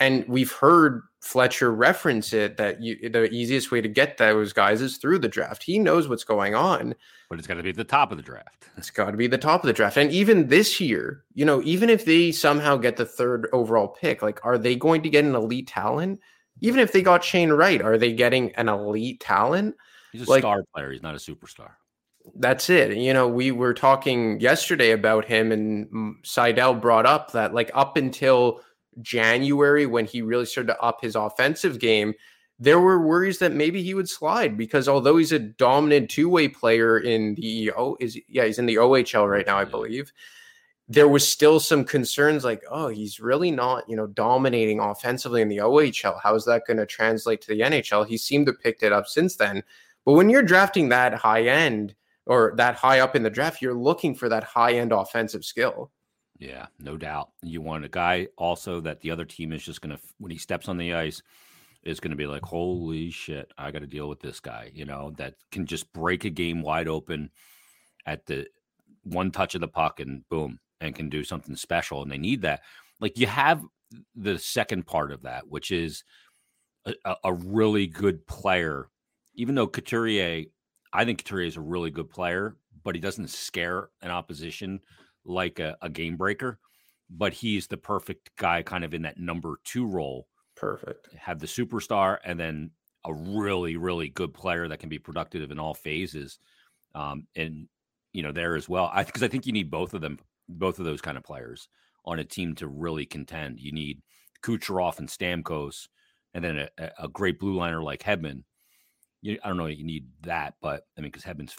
[0.00, 4.80] And we've heard Fletcher reference it that you, the easiest way to get those guys
[4.80, 5.62] is through the draft.
[5.62, 6.94] He knows what's going on.
[7.28, 8.68] But it's got to be at the top of the draft.
[8.76, 9.96] It's got to be the top of the draft.
[9.96, 14.22] And even this year, you know, even if they somehow get the third overall pick,
[14.22, 16.20] like, are they going to get an elite talent?
[16.60, 19.76] Even if they got Shane Wright, are they getting an elite talent?
[20.12, 20.92] He's a like, star player.
[20.92, 21.70] He's not a superstar.
[22.36, 22.96] That's it.
[22.96, 27.96] You know, we were talking yesterday about him, and Seidel brought up that like up
[27.96, 28.60] until
[29.00, 32.14] January when he really started to up his offensive game,
[32.62, 36.98] there were worries that maybe he would slide because although he's a dominant two-way player
[36.98, 40.12] in the oh is yeah he's in the OHL right now I believe
[40.88, 45.48] there was still some concerns like oh he's really not you know dominating offensively in
[45.48, 48.84] the OHL how is that going to translate to the NHL he seemed to picked
[48.84, 49.64] it up since then.
[50.04, 53.74] But when you're drafting that high end or that high up in the draft you're
[53.74, 55.90] looking for that high end offensive skill
[56.42, 59.94] yeah no doubt you want a guy also that the other team is just going
[59.94, 61.22] to when he steps on the ice
[61.82, 64.84] is going to be like, holy shit, I got to deal with this guy, you
[64.84, 67.30] know, that can just break a game wide open
[68.06, 68.46] at the
[69.04, 72.02] one touch of the puck and boom, and can do something special.
[72.02, 72.62] And they need that.
[73.00, 73.64] Like you have
[74.14, 76.04] the second part of that, which is
[76.84, 78.88] a, a really good player.
[79.34, 80.44] Even though Couturier,
[80.92, 84.80] I think Couturier is a really good player, but he doesn't scare an opposition
[85.24, 86.58] like a, a game breaker.
[87.10, 90.26] But he's the perfect guy, kind of in that number two role
[90.62, 91.08] Perfect.
[91.16, 92.70] Have the superstar and then
[93.04, 96.38] a really, really good player that can be productive in all phases.
[96.94, 97.66] Um, and
[98.12, 98.90] you know, there as well.
[98.92, 101.68] I because I think you need both of them, both of those kind of players
[102.04, 103.58] on a team to really contend.
[103.58, 104.02] You need
[104.42, 105.88] Kucherov and Stamkos,
[106.34, 108.44] and then a, a great blue liner like Hedman.
[109.22, 111.54] You, I don't know, you need that, but I mean, because Hedman's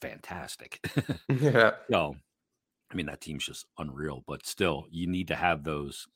[0.00, 0.84] fantastic.
[1.28, 1.72] yeah.
[1.90, 2.16] So,
[2.90, 4.22] I mean, that team's just unreal.
[4.26, 6.06] But still, you need to have those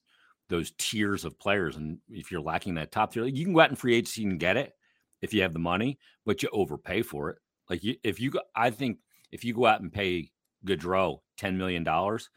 [0.48, 1.76] those tiers of players.
[1.76, 4.38] And if you're lacking that top tier, you can go out in free agency and
[4.38, 4.74] get it
[5.22, 7.38] if you have the money, but you overpay for it.
[7.68, 8.98] Like you, if you, go, I think
[9.30, 10.32] if you go out and pay
[10.66, 12.28] Gaudreau ten million dollars,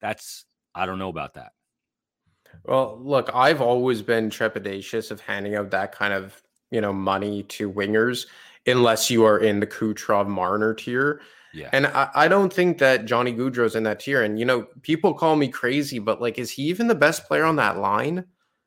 [0.00, 0.44] that's
[0.74, 1.52] I don't know about that.
[2.64, 7.44] Well, look, I've always been trepidatious of handing out that kind of you know money
[7.44, 8.26] to wingers
[8.66, 11.20] unless you are in the Kucherov Marner tier.
[11.54, 11.70] Yeah.
[11.72, 14.22] And I, I don't think that Johnny Gaudreau's in that tier.
[14.22, 17.44] And, you know, people call me crazy, but like, is he even the best player
[17.44, 18.24] on that line?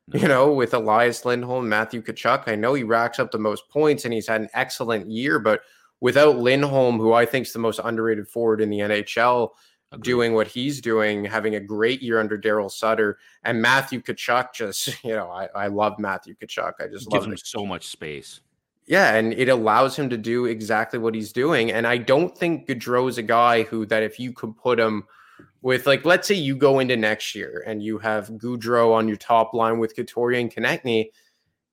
[0.08, 0.20] No.
[0.20, 4.06] You know, with Elias Lindholm, Matthew Tkachuk, I know he racks up the most points
[4.06, 5.60] and he's had an excellent year, but
[6.00, 9.50] without Lindholm, who I think is the most underrated forward in the NHL,
[9.90, 10.04] Agreed.
[10.04, 14.88] doing what he's doing, having a great year under Daryl Sutter, and Matthew Tkachuk just,
[15.04, 16.74] you know, I, I love Matthew Tkachuk.
[16.80, 18.40] I just love him so much space.
[18.88, 21.70] Yeah, and it allows him to do exactly what he's doing.
[21.70, 25.04] And I don't think Gaudreau is a guy who that if you could put him
[25.60, 29.18] with like let's say you go into next year and you have Gaudreau on your
[29.18, 31.10] top line with Couturier and Konecny,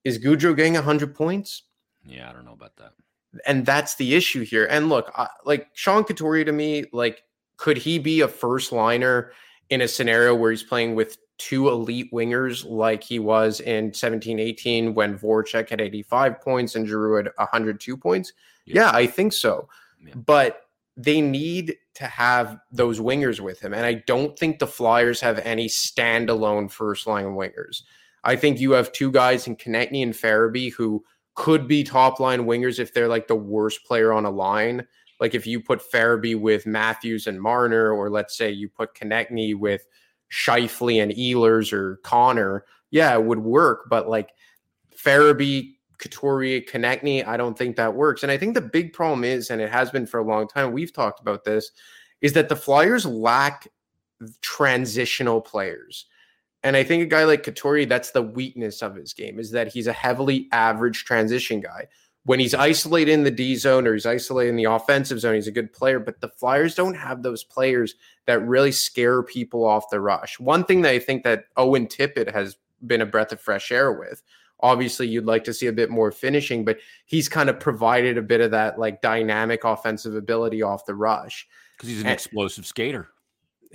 [0.04, 1.64] is Gaudreau getting 100 points?
[2.06, 2.92] Yeah, I don't know about that.
[3.48, 4.66] And that's the issue here.
[4.66, 7.24] And look, I, like Sean Couturier to me, like
[7.56, 9.32] could he be a first liner
[9.70, 14.40] in a scenario where he's playing with two elite wingers like he was in 17
[14.40, 18.34] 18 when Voracek had 85 points and Giroux had 102 points?
[18.66, 19.68] Yeah, yeah I think so.
[20.06, 20.14] Yeah.
[20.16, 20.62] But
[20.98, 23.74] they need to have those wingers with him.
[23.74, 27.82] And I don't think the Flyers have any standalone first line wingers.
[28.24, 31.04] I think you have two guys in Konecny and Farabee who
[31.36, 34.88] could be top line wingers if they're like the worst player on a line.
[35.20, 39.56] Like if you put Farabee with Matthews and Marner, or let's say you put Konecny
[39.56, 39.86] with
[40.36, 43.88] Scheifele and Ehlers or Connor, yeah, it would work.
[43.90, 44.32] But like
[44.96, 48.22] Farabee, Couturier, Konecny, I don't think that works.
[48.22, 50.74] And I think the big problem is, and it has been for a long time,
[50.74, 51.72] we've talked about this,
[52.20, 53.70] is that the Flyers lack
[54.42, 56.06] transitional players.
[56.64, 59.72] And I think a guy like Couturier, that's the weakness of his game, is that
[59.72, 61.88] he's a heavily average transition guy
[62.26, 65.48] when he's isolated in the D zone or he's isolated in the offensive zone, he's
[65.48, 66.00] a good player.
[66.00, 70.40] But the Flyers don't have those players that really scare people off the rush.
[70.40, 73.94] One thing that I think that Owen Tippett has been a breath of fresh air
[73.94, 74.22] with.
[74.62, 78.22] Obviously, you'd like to see a bit more finishing, but he's kind of provided a
[78.22, 82.66] bit of that like dynamic offensive ability off the rush because he's an and, explosive
[82.66, 83.10] skater.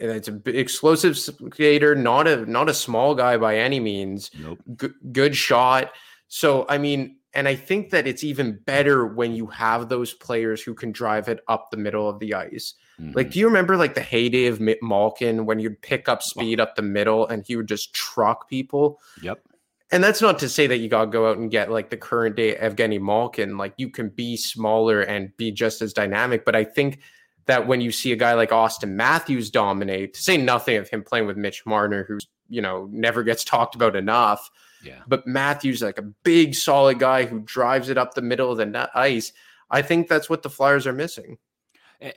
[0.00, 4.30] And it's an explosive skater, not a not a small guy by any means.
[4.40, 4.58] Nope.
[4.80, 5.92] G- good shot.
[6.32, 10.62] So I mean, and I think that it's even better when you have those players
[10.62, 12.74] who can drive it up the middle of the ice.
[13.00, 13.16] Mm-hmm.
[13.16, 16.76] Like, do you remember like the heyday of Malkin when you'd pick up speed up
[16.76, 19.00] the middle and he would just truck people?
[19.22, 19.40] Yep.
[19.90, 21.96] And that's not to say that you got to go out and get like the
[21.96, 23.58] current day Evgeny Malkin.
[23.58, 26.44] Like, you can be smaller and be just as dynamic.
[26.44, 27.00] But I think
[27.46, 31.02] that when you see a guy like Auston Matthews dominate, to say nothing of him
[31.02, 34.48] playing with Mitch Marner, who's, you know, never gets talked about enough
[34.82, 35.00] yeah.
[35.06, 38.90] But Matthews, like a big, solid guy who drives it up the middle of the
[38.94, 39.32] ice.
[39.70, 41.38] I think that's what the Flyers are missing.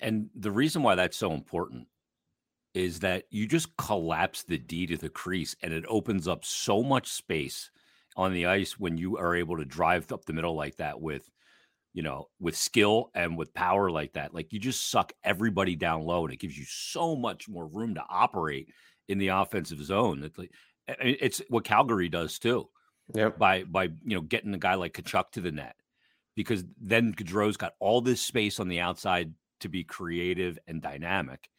[0.02, 1.88] And the reason why that's so important
[2.73, 6.82] is that you just collapse the D to the crease and it opens up so
[6.82, 7.69] much space
[8.15, 11.30] on the ice when you are able to drive up the middle like that with
[11.93, 14.34] you know, with skill and with power like that.
[14.34, 17.93] Like you just suck everybody down low, and it gives you so much more room
[17.95, 18.69] to operate
[19.08, 20.30] in the offensive zone.
[20.36, 20.52] Like
[20.88, 22.69] it's what Calgary does too.
[23.13, 23.38] Yep.
[23.38, 25.76] By by you know getting a guy like Tkachuk to the net,
[26.36, 31.50] because then Gaudreau's got all this space on the outside to be creative and dynamic,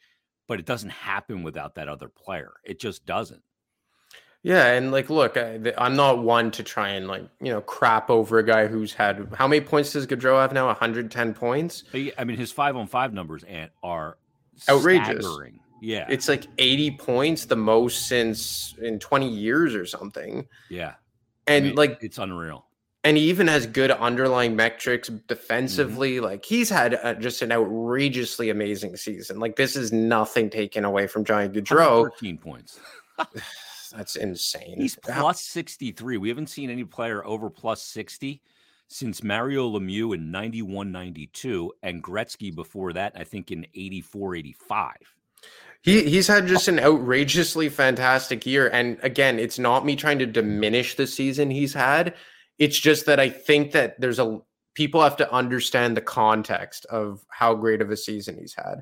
[0.47, 2.53] but it doesn't happen without that other player.
[2.63, 3.43] It just doesn't.
[4.45, 8.11] Yeah, and like, look, I, am not one to try and like you know crap
[8.11, 10.67] over a guy who's had how many points does Gaudreau have now?
[10.67, 11.83] 110 points.
[11.93, 13.43] I mean, his five on five numbers
[13.81, 14.17] are
[14.69, 15.25] outrageous.
[15.25, 15.59] Staggering.
[15.81, 20.47] Yeah, it's like 80 points, the most since in 20 years or something.
[20.69, 20.93] Yeah,
[21.47, 22.65] and I mean, like it's unreal.
[23.03, 26.15] And he even has good underlying metrics defensively.
[26.15, 26.25] Mm-hmm.
[26.25, 29.39] Like he's had a, just an outrageously amazing season.
[29.39, 32.09] Like this is nothing taken away from Johnny Gaudreau.
[32.09, 32.79] 13 points.
[33.95, 34.81] That's insane.
[34.81, 36.17] He's plus 63.
[36.17, 38.41] We haven't seen any player over plus 60
[38.87, 44.91] since Mario Lemieux in 91 92 and Gretzky before that, I think in 84 85.
[45.85, 48.67] He, he's had just an outrageously fantastic year.
[48.69, 52.15] And again, it's not me trying to diminish the season he's had.
[52.57, 54.39] It's just that I think that there's a
[54.73, 58.81] people have to understand the context of how great of a season he's had.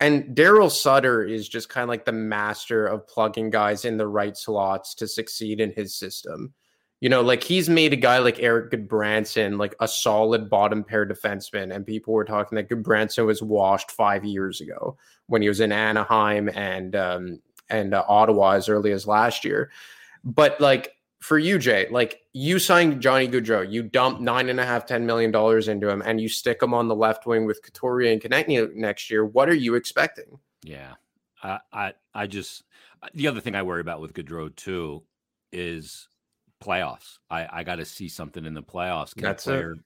[0.00, 4.06] And Daryl Sutter is just kind of like the master of plugging guys in the
[4.06, 6.54] right slots to succeed in his system.
[7.00, 11.06] You know, like he's made a guy like Erik Gudbranson like a solid bottom pair
[11.06, 14.96] defenseman, and people were talking that Gudbranson was washed five years ago
[15.28, 19.70] when he was in Anaheim and um, and uh, Ottawa as early as last year.
[20.24, 24.66] But like for you, Jay, like you signed Johnny Gaudreau, you dump nine and a
[24.66, 27.62] half, ten million dollars into him, and you stick him on the left wing with
[27.62, 29.24] Couturier and Konecny next year.
[29.24, 30.38] What are you expecting?
[30.62, 30.94] Yeah,
[31.42, 32.64] I, I, I just
[33.14, 35.02] the other thing I worry about with Gaudreau too
[35.52, 36.08] is
[36.62, 37.18] playoffs.
[37.30, 39.14] I, I got to see something in the playoffs.
[39.14, 39.78] Can That's player, it.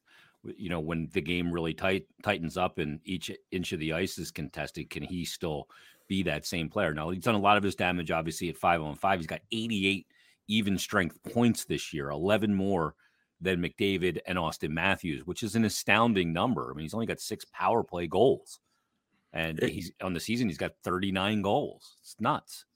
[0.45, 4.19] You know, when the game really tight tightens up and each inch of the ice
[4.19, 5.69] is contested, can he still
[6.09, 6.93] be that same player?
[6.93, 9.21] Now he's done a lot of his damage, obviously at five on five.
[9.21, 10.07] He's got eighty eight
[10.49, 12.95] even strength points this year, 11 more
[13.41, 16.71] than McDavid and Auston Matthews, which is an astounding number.
[16.71, 18.61] I mean, he's only got six power play goals.
[19.33, 21.97] And he's on the season, he's got 39 goals.
[22.03, 22.67] It's nuts.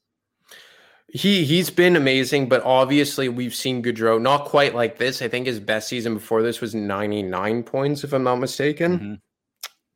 [1.09, 5.23] He he's been amazing, but obviously we've seen Gaudreau not quite like this.
[5.23, 8.99] I think his best season before this was 99 points, if I'm not mistaken.
[8.99, 9.15] Mm-hmm.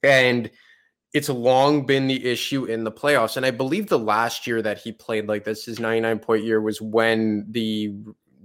[0.02, 0.50] And
[1.12, 3.36] it's long been the issue in the playoffs.
[3.36, 6.60] And I believe the last year that he played like this, his 99 point year,
[6.60, 7.92] was when the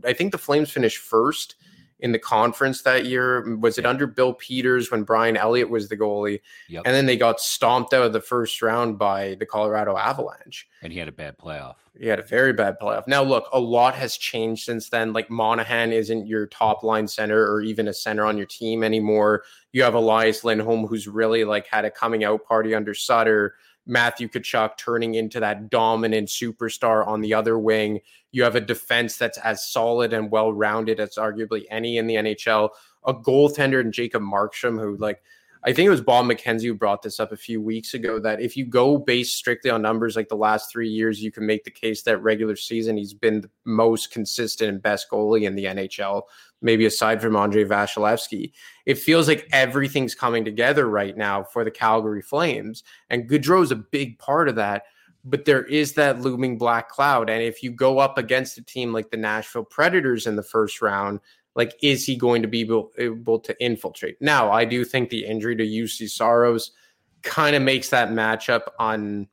[0.04, 1.56] I think the Flames finished first
[2.00, 3.56] in the conference that year.
[3.58, 6.42] Was it under Bill Peters when Brian Elliott was the goalie?
[6.70, 6.84] Yep.
[6.86, 10.68] And then they got stomped out of the first round by the Colorado Avalanche.
[10.82, 11.76] And he had a bad playoff.
[11.98, 13.08] He had a very bad playoff.
[13.08, 15.14] Now, look, a lot has changed since then.
[15.14, 19.44] Like Monahan isn't your top line center or even a center on your team anymore.
[19.72, 23.56] You have Elias Lindholm, who's really like had a coming out party under Sutter.
[23.88, 28.02] Matthew Tkachuk turning into that dominant superstar on the other wing.
[28.36, 32.16] You have a defense that's as solid and well rounded as arguably any in the
[32.16, 32.70] NHL.
[33.06, 35.22] A goaltender in Jacob Markstrom, who like
[35.64, 38.42] I think it was Bob McKenzie who brought this up a few weeks ago that
[38.42, 41.64] if you go based strictly on numbers like the last three years, you can make
[41.64, 45.66] the case that regular season he's been the most consistent and best goalie in the
[45.66, 46.24] NHL
[46.62, 48.52] maybe aside from Andrei Vasilevskiy.
[48.86, 52.84] It feels like everything's coming together right now for the Calgary Flames.
[53.10, 54.84] And Gaudreau is a big part of that.
[55.26, 57.30] But there is that looming black cloud.
[57.30, 60.82] And if you go up against a team like the Nashville Predators in the first
[60.82, 61.20] round,
[61.56, 64.22] like, is he going to be able, able to infiltrate?
[64.22, 66.72] Now, I do think the injury to Juuse Saros
[67.24, 69.28] kind of makes that matchup on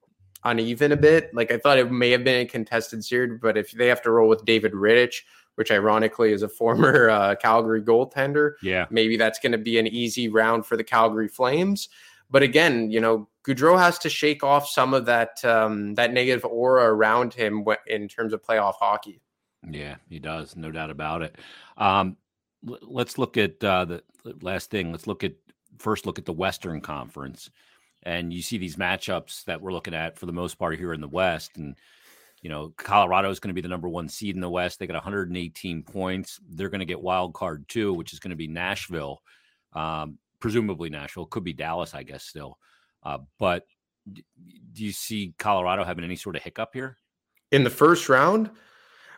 [0.44, 1.34] uneven a bit.
[1.34, 4.10] Like I thought it may have been a contested series, but if they have to
[4.10, 5.20] roll with David Rittich,
[5.56, 8.54] which ironically is a former uh, Calgary goaltender.
[8.62, 8.86] Yeah.
[8.90, 11.88] Maybe that's going to be an easy round for the Calgary Flames.
[12.32, 16.44] But again, you know, Gaudreau has to shake off some of that um, that negative
[16.44, 19.20] aura around him in terms of playoff hockey.
[19.70, 21.36] Yeah, he does, no doubt about it.
[21.76, 22.16] Um,
[22.66, 24.02] l- let's look at uh, the
[24.40, 24.90] last thing.
[24.90, 25.34] Let's look at
[25.78, 27.50] first look at the Western Conference,
[28.02, 31.02] and you see these matchups that we're looking at for the most part here in
[31.02, 31.76] the West, and
[32.40, 34.78] you know, Colorado is going to be the number one seed in the West.
[34.78, 36.40] They got 118 points.
[36.48, 39.22] They're going to get wild card two, which is going to be Nashville,
[39.74, 41.24] um, presumably Nashville.
[41.24, 42.58] Could be Dallas, I guess, still.
[43.02, 43.64] Uh, but
[44.12, 46.98] do you see Colorado having any sort of hiccup here
[47.50, 48.50] in the first round?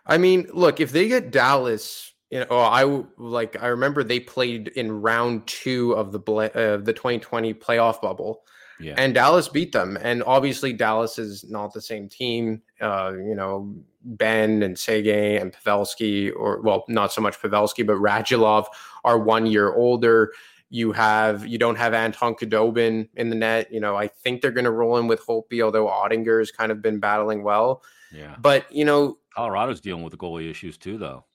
[0.07, 2.85] I mean, look, if they get Dallas, you know, I
[3.17, 8.45] like I remember they played in round two of the uh, the 2020 playoff bubble
[8.81, 8.95] yeah.
[8.97, 9.97] And Dallas beat them.
[10.01, 12.63] And obviously, Dallas is not the same team.
[12.81, 17.97] Uh, you know, Benn and Seguin and Pavelski, or well, not so much Pavelski, but
[17.97, 18.67] Radulov
[19.05, 20.33] are one year older.
[20.75, 23.73] You have you don't have Anton Khudobin in the net.
[23.73, 26.73] You know, I think they're going to roll in with Holtby, although Oettinger has kind
[26.73, 27.85] of been battling well.
[28.13, 31.27] Yeah, but you know, Colorado's dealing with the goalie issues too, though.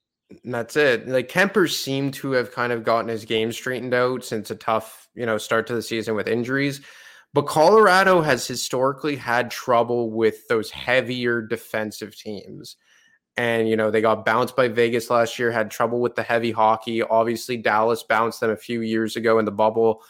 [0.43, 1.07] that's it.
[1.07, 5.07] Like Kuemper seemed to have kind of gotten his game straightened out since a tough,
[5.15, 6.81] you know, start to the season with injuries.
[7.33, 12.75] But Colorado has historically had trouble with those heavier defensive teams.
[13.39, 16.51] And, you know, they got bounced by Vegas last year, had trouble with the heavy
[16.51, 17.01] hockey.
[17.01, 20.03] Obviously, Dallas bounced them a few years ago in the bubble.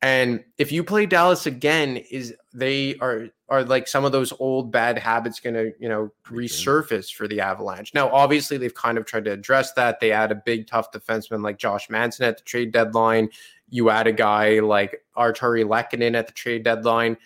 [0.00, 4.72] And if you play Dallas again, is they are are like some of those old
[4.72, 7.92] bad habits going to you know resurface for the Avalanche?
[7.92, 10.00] Now, obviously, they've kind of tried to address that.
[10.00, 13.28] They add a big tough defenseman like Josh Manson at the trade deadline.
[13.68, 17.18] You add a guy like Artturi Lehkonen at the trade deadline,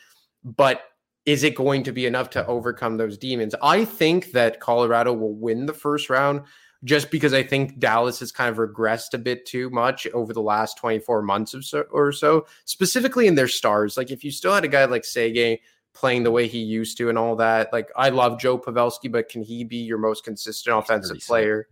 [0.43, 0.83] but
[1.27, 3.55] is it going to be enough to overcome those demons?
[3.61, 6.43] I think that Colorado will win the first round
[6.85, 10.41] just because I think Dallas has kind of regressed a bit too much over the
[10.41, 13.97] last 24 months or so, or so, specifically in their stars.
[13.97, 15.59] Like if you still had a guy like Sege
[15.95, 19.29] playing the way he used to and all that, like I love Joe Pavelski, but
[19.29, 21.67] can he be your most consistent offensive player?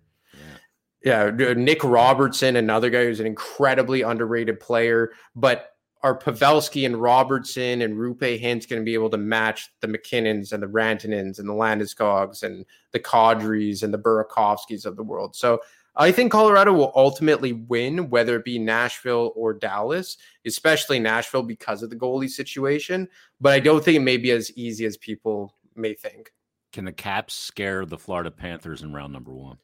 [1.05, 1.31] Yeah.
[1.39, 5.74] yeah, Nick Robertson, another guy who's an incredibly underrated player, but
[6.05, 10.53] are Pavelski and Robertson and Roope Hintz going to be able to match the MacKinnons
[10.53, 15.35] and the Rantanens and the Landeskog's and the Kadris and the Burakovskis of the world?
[15.35, 15.61] So
[15.97, 21.83] I think Colorado will ultimately win, whether it be Nashville or Dallas, especially Nashville because
[21.83, 23.09] of the goalie situation.
[23.41, 26.35] But I don't think it may be as easy as people may think.
[26.75, 29.57] Can the Caps scare the Florida Panthers in round number one?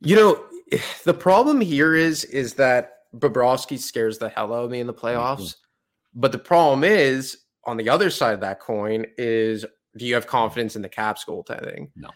[0.00, 0.44] You know,
[1.04, 4.94] the problem here is is that Bobrovsky scares the hell out of me in the
[4.94, 5.38] playoffs.
[5.38, 6.20] Mm-hmm.
[6.20, 9.64] But the problem is, on the other side of that coin, is
[9.96, 11.90] do you have confidence in the Caps goaltending?
[11.96, 12.10] No.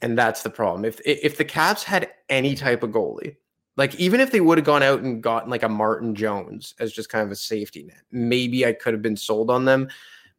[0.00, 0.84] And that's the problem.
[0.84, 3.36] If if the Caps had any type of goalie,
[3.76, 6.92] like even if they would have gone out and gotten like a Martin Jones as
[6.92, 9.88] just kind of a safety net, maybe I could have been sold on them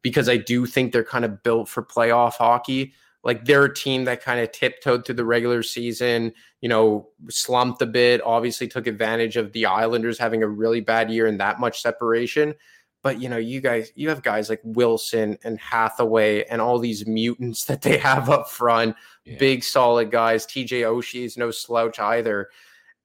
[0.02, 2.94] because I do think they're kind of built for playoff hockey
[3.24, 7.82] like they're a team that kind of tiptoed through the regular season, you know, slumped
[7.82, 11.60] a bit, obviously took advantage of the Islanders having a really bad year and that
[11.60, 12.54] much separation.
[13.02, 17.08] But you know, you guys, you have guys like Wilson and Hathaway and all these
[17.08, 18.96] mutants that they have up front,
[19.26, 19.38] yeah.
[19.38, 20.46] big solid guys.
[20.46, 22.50] TJ Oshie is no slouch either.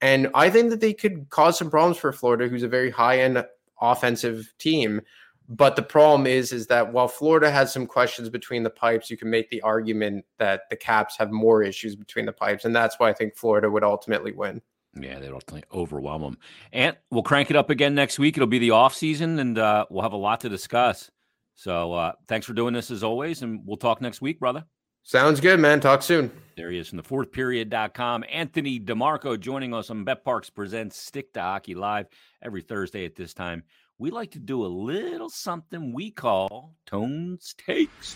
[0.01, 3.19] And I think that they could cause some problems for Florida, who's a very high
[3.19, 3.43] end
[3.81, 5.01] offensive team.
[5.49, 9.17] But the problem is, is that while Florida has some questions between the pipes, you
[9.17, 12.99] can make the argument that the Caps have more issues between the pipes, and that's
[12.99, 14.61] why I think Florida would ultimately win.
[14.99, 16.37] Yeah, they'd ultimately overwhelm them.
[16.71, 18.37] And we'll crank it up again next week.
[18.37, 21.09] It'll be the off season, and uh, we'll have a lot to discuss.
[21.55, 24.65] So uh, thanks for doing this as always, and we'll talk next week, brother.
[25.01, 25.79] Sounds good, man.
[25.79, 26.31] Talk soon.
[26.57, 28.23] There he is from the fourth period.com.
[28.31, 32.07] Anthony DeMarco joining us on BetParx Presents Stick to Hockey Live
[32.43, 33.63] every Thursday at this time
[33.99, 38.15] we like to do a little something we call Tones Takes.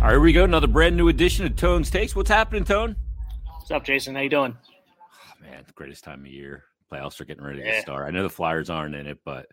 [0.00, 0.44] All right, here we go.
[0.44, 2.16] Another brand new edition of Tones Takes.
[2.16, 2.96] What's happening, Tone?
[3.58, 4.14] What's up, Jason?
[4.14, 4.56] How you doing?
[4.56, 6.64] Oh, man, the greatest time of year.
[6.90, 7.76] Playoffs are getting ready yeah.
[7.76, 8.06] to start.
[8.06, 9.48] I know the Flyers aren't in it, but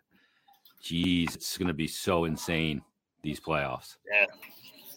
[0.81, 2.81] geez, it's going to be so insane
[3.23, 3.97] these playoffs.
[4.11, 4.25] Yeah.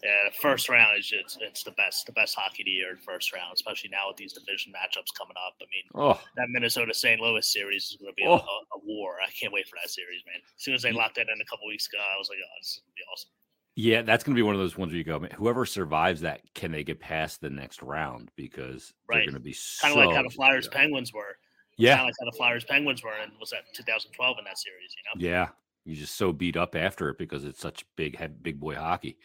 [0.05, 3.33] Yeah, first round is just it's the best the best hockey of the year first
[3.33, 5.55] round, especially now with these division matchups coming up.
[5.63, 6.21] I mean, oh.
[6.37, 7.19] that Minnesota St.
[7.19, 8.35] Louis series is going to be oh.
[8.35, 9.15] a, a, war.
[9.27, 10.43] I can't wait for that series, man.
[10.45, 12.53] As soon as they locked that in a couple weeks ago, I was like, oh,
[12.61, 13.31] this is going to be awesome.
[13.77, 16.21] Yeah, that's going to be one of those ones where you go, man, whoever survives
[16.21, 18.31] that, can they get past the next round?
[18.37, 19.17] Because right.
[19.17, 21.39] they're going to be kind of so like how the Flyers Penguins were.
[21.77, 24.59] Yeah, kind of like how the Flyers Penguins were, and was that 2012 in that
[24.59, 24.95] series?
[24.95, 25.29] You know.
[25.29, 25.49] Yeah,
[25.85, 29.19] you're just so beat up after it because it's such big, big boy hockey.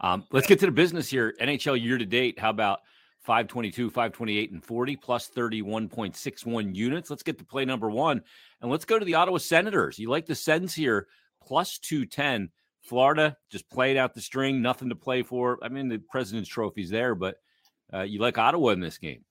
[0.00, 1.34] Um, let's get to the business here.
[1.40, 2.38] NHL year to date.
[2.38, 2.80] How about
[3.20, 7.08] 522, 528, and 40 plus 31.61 units?
[7.08, 8.22] Let's get to play number one
[8.60, 9.98] and let's go to the Ottawa Senators.
[9.98, 11.06] You like the Sens here,
[11.40, 12.50] plus 210.
[12.82, 15.58] Florida just played out the string, nothing to play for.
[15.62, 17.36] I mean, the President's Trophy's there, but
[17.94, 19.24] uh, you like Ottawa in this game.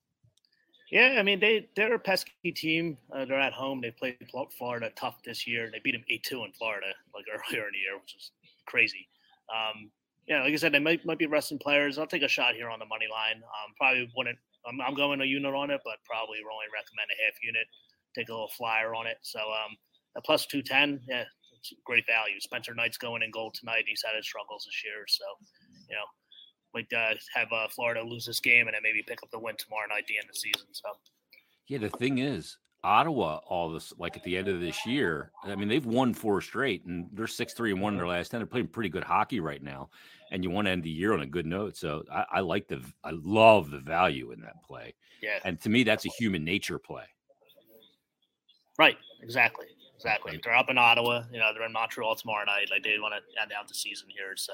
[0.92, 2.98] Yeah, I mean they they're a pesky team.
[3.10, 3.80] Uh, they're at home.
[3.80, 5.70] They played Florida tough this year.
[5.72, 8.32] They beat them eight two in Florida like earlier in the year, which is
[8.66, 9.08] crazy.
[9.48, 9.90] Um,
[10.28, 11.96] yeah, like I said, they might might be resting players.
[11.96, 13.36] I'll take a shot here on the money line.
[13.42, 14.38] Um, probably wouldn't.
[14.68, 17.66] I'm, I'm going a unit on it, but probably only recommend a half unit.
[18.14, 19.16] Take a little flyer on it.
[19.22, 19.74] So um,
[20.14, 21.24] a plus two ten, yeah,
[21.56, 22.38] it's great value.
[22.38, 23.84] Spencer Knight's going in gold tonight.
[23.88, 25.24] He's had his struggles this year, so
[25.88, 26.04] you know
[26.74, 29.56] might uh, have uh, Florida lose this game and then maybe pick up the win
[29.56, 30.68] tomorrow night at the end of the season.
[30.72, 30.88] So,
[31.68, 35.30] yeah, the thing is, Ottawa all this like at the end of this year.
[35.44, 38.30] I mean, they've won four straight and they're six three and one in their last
[38.30, 38.40] ten.
[38.40, 39.90] They're playing pretty good hockey right now,
[40.32, 41.76] and you want to end the year on a good note.
[41.76, 44.94] So I, I like the I love the value in that play.
[45.22, 47.04] Yeah, and to me, that's a human nature play.
[48.78, 48.96] Right.
[49.22, 49.66] Exactly.
[49.94, 50.40] Exactly.
[50.42, 51.22] They're up in Ottawa.
[51.32, 52.68] You know, they're in Montreal tomorrow night.
[52.70, 54.52] Like they want to end out the season here, so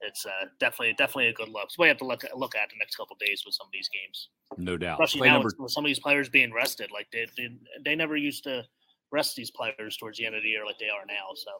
[0.00, 1.70] it's uh, definitely definitely a good look.
[1.70, 3.88] So we have to look look at the next couple days with some of these
[3.88, 4.28] games.
[4.58, 5.00] No doubt.
[5.00, 5.50] Especially Play now number...
[5.58, 6.90] with some of these players being rested.
[6.92, 7.48] Like they, they
[7.84, 8.64] they never used to
[9.12, 11.34] rest these players towards the end of the year like they are now.
[11.34, 11.50] So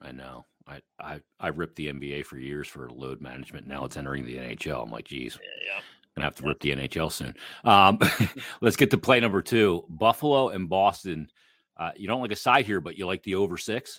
[0.00, 0.44] I know.
[0.66, 3.66] I I I ripped the NBA for years for load management.
[3.66, 4.82] Now it's entering the NHL.
[4.82, 5.38] I'm like, geez.
[5.40, 5.74] Yeah.
[5.74, 5.80] yeah.
[6.14, 7.34] Gonna have to rip the NHL soon.
[7.64, 7.98] Um,
[8.60, 9.84] let's get to play number two.
[9.88, 11.28] Buffalo and Boston.
[11.76, 13.98] Uh, you don't like a side here, but you like the over six.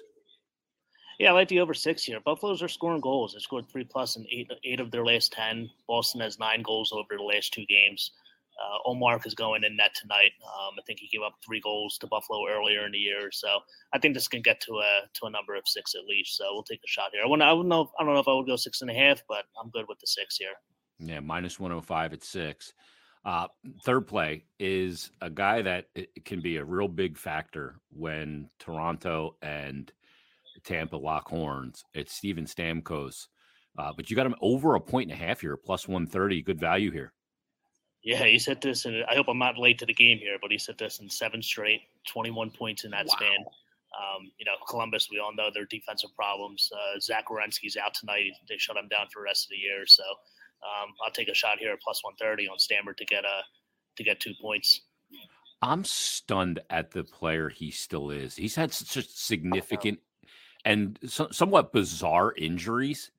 [1.19, 2.19] Yeah, I like the over six here.
[2.19, 3.33] Buffaloes are scoring goals.
[3.33, 5.69] They scored three plus in eight eight of their last ten.
[5.87, 8.11] Boston has nine goals over the last two games.
[8.61, 10.31] Uh, Ullmark is going in net tonight.
[10.45, 13.47] Um, I think he gave up three goals to Buffalo earlier in the year, so
[13.93, 16.37] I think this can get to a to a number of six at least.
[16.37, 17.23] So we'll take a shot here.
[17.23, 17.91] I wouldn't, I would know.
[17.99, 19.99] I don't know if I would go six and a half, but I'm good with
[19.99, 20.53] the six here.
[20.99, 22.73] Yeah, minus one hundred oh five at six.
[23.25, 23.47] Uh,
[23.85, 25.87] third play is a guy that
[26.25, 29.91] can be a real big factor when Toronto and
[30.63, 31.83] Tampa lock horns.
[31.93, 33.27] It's Steven Stamkos.
[33.77, 36.41] Uh, but you got him over a point and a half here, plus 130.
[36.43, 37.13] Good value here.
[38.03, 40.51] Yeah, he said this, and I hope I'm not late to the game here, but
[40.51, 43.15] he said this in seven straight, 21 points in that wow.
[43.15, 43.45] span.
[43.97, 46.69] Um, you know, Columbus, we all know their defensive problems.
[46.73, 48.25] Uh, Zach Werenski's out tonight.
[48.49, 49.85] They shut him down for the rest of the year.
[49.85, 53.43] So um, I'll take a shot here at plus 130 on Stammer to get a,
[53.95, 54.81] to get two points.
[55.61, 58.35] I'm stunned at the player he still is.
[58.35, 59.99] He's had such a significant
[60.65, 63.11] and so, somewhat bizarre injuries.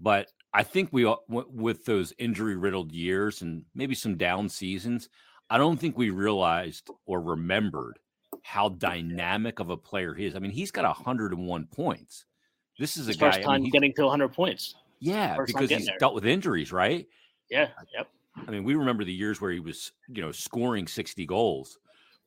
[0.00, 5.08] But I think we, with those injury riddled years and maybe some down seasons,
[5.48, 7.98] I don't think we realized or remembered
[8.42, 10.34] how dynamic of a player he is.
[10.34, 12.24] I mean, he's got 101 points.
[12.78, 14.74] This is a guy first time I mean, getting to 100 points.
[14.98, 15.98] Yeah, first because he's there.
[15.98, 17.06] dealt with injuries, right?
[17.50, 17.68] Yeah.
[17.94, 18.08] Yep.
[18.46, 21.78] I mean, we remember the years where he was, you know, scoring 60 goals,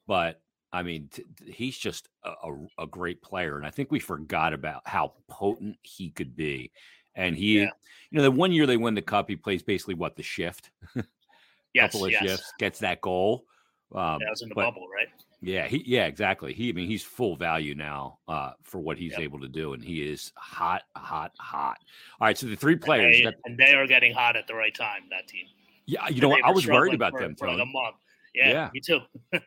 [0.08, 0.42] but
[0.76, 4.54] I mean, t- he's just a, a, a, great player, and I think we forgot
[4.54, 6.72] about how potent he could be.
[7.16, 7.70] And he, yeah.
[8.12, 10.72] you know, the one year they win the cup, he plays basically what the shift,
[11.74, 12.24] yes, couple of yes.
[12.24, 13.46] shifts, gets that goal.
[13.94, 15.08] Um, yeah, was in the but, bubble, right?
[15.42, 16.52] Yeah, he, yeah, exactly.
[16.52, 19.22] He, I mean, he's full value now uh, for what he's yep.
[19.22, 21.78] able to do, and he is hot, hot, hot.
[22.20, 24.56] All right, so the three players, and they, and they are getting hot at the
[24.56, 25.04] right time.
[25.10, 25.46] That team.
[25.86, 27.96] Yeah, you know, I was worried about for, them for like a month.
[28.34, 29.00] Yeah, yeah, me too.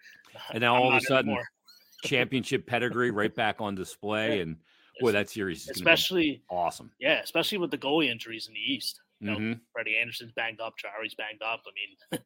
[0.52, 1.36] and now all of a sudden,
[2.04, 4.40] championship pedigree right back on display.
[4.40, 4.56] And
[5.00, 6.90] boy, that series is especially awesome.
[6.98, 9.00] Yeah, especially with the goalie injuries in the East.
[9.20, 9.52] You mm-hmm.
[9.72, 11.62] Freddie Andersen's banged up, Jarry's banged up.
[11.66, 11.96] I mean,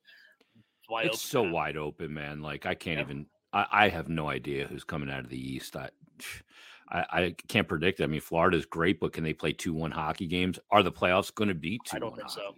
[0.80, 1.52] it's wide it's open so now.
[1.52, 2.42] wide open, man.
[2.42, 3.04] Like I can't yeah.
[3.04, 3.26] even.
[3.52, 5.76] I, I, have no idea who's coming out of the East.
[5.76, 5.90] I,
[6.88, 8.00] I, I can't predict.
[8.00, 8.04] It.
[8.04, 10.58] I mean, Florida's great, but can they play two one hockey games?
[10.70, 11.96] Are the playoffs going to be two?
[11.96, 12.54] I don't think so.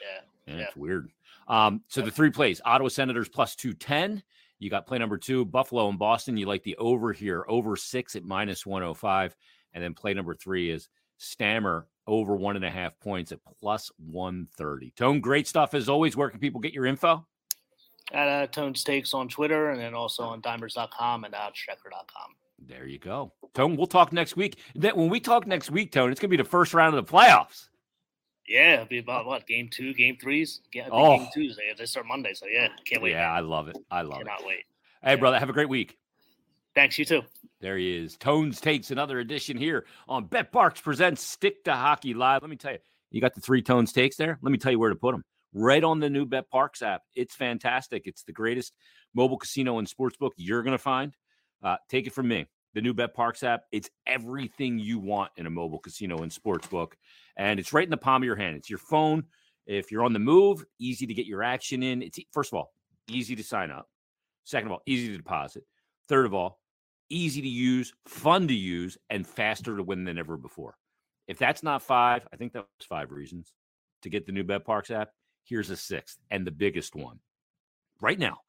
[0.00, 0.66] Yeah, yeah, yeah.
[0.66, 1.10] it's weird.
[1.48, 4.22] Um, so the three plays: Ottawa Senators plus two ten.
[4.58, 6.36] You got play number two, Buffalo and Boston.
[6.36, 9.36] You like the over here, over six at minus 105.
[9.74, 10.88] And then play number three is
[11.18, 14.92] Stammer over one and a half points at plus 130.
[14.96, 16.16] Tone, great stuff as always.
[16.16, 17.26] Where can people get your info?
[18.12, 22.34] At uh, Tones Takes on Twitter and then also on dimers.com and outstrecker.com.
[22.64, 23.32] There you go.
[23.54, 24.58] Tone, we'll talk next week.
[24.74, 27.04] Then when we talk next week, Tone, it's going to be the first round of
[27.04, 27.68] the playoffs.
[28.48, 30.60] Yeah, it'll be about what game two, game threes.
[30.72, 31.18] Yeah, oh.
[31.18, 31.72] game Tuesday.
[31.76, 33.12] They start Monday, so yeah, can't wait.
[33.12, 33.32] Yeah.
[33.32, 33.76] I love it.
[33.90, 34.24] I love Cannot it.
[34.24, 34.64] Cannot wait.
[35.02, 35.16] Hey, yeah.
[35.16, 35.96] brother, have a great week.
[36.74, 36.98] Thanks.
[36.98, 37.22] You too.
[37.60, 38.16] There he is.
[38.16, 42.42] Tones takes another edition here on BetParx presents Stick to Hockey Live.
[42.42, 42.78] Let me tell you,
[43.10, 44.38] you got the three Tones takes there.
[44.42, 45.22] Let me tell you where to put them.
[45.52, 47.02] Right on the new BetParx app.
[47.14, 48.02] It's fantastic.
[48.06, 48.74] It's the greatest
[49.14, 51.14] mobile casino and sportsbook you're going to find.
[51.62, 52.46] Uh, take it from me
[52.76, 53.62] the new BetParx app.
[53.72, 56.94] It's everything you want in a mobile casino and sports book.
[57.38, 58.54] And it's right in the palm of your hand.
[58.54, 59.24] It's your phone.
[59.66, 62.02] If you're on the move, easy to get your action in.
[62.02, 62.74] It's first of all,
[63.08, 63.88] easy to sign up.
[64.44, 65.64] Second of all, easy to deposit.
[66.06, 66.60] Third of all,
[67.08, 70.76] easy to use, fun to use, and faster to win than ever before.
[71.28, 73.54] If that's not five, I think that was five reasons
[74.02, 75.08] to get the new BetParx app.
[75.44, 77.20] Here's a sixth and the biggest one.
[78.02, 78.40] Right now,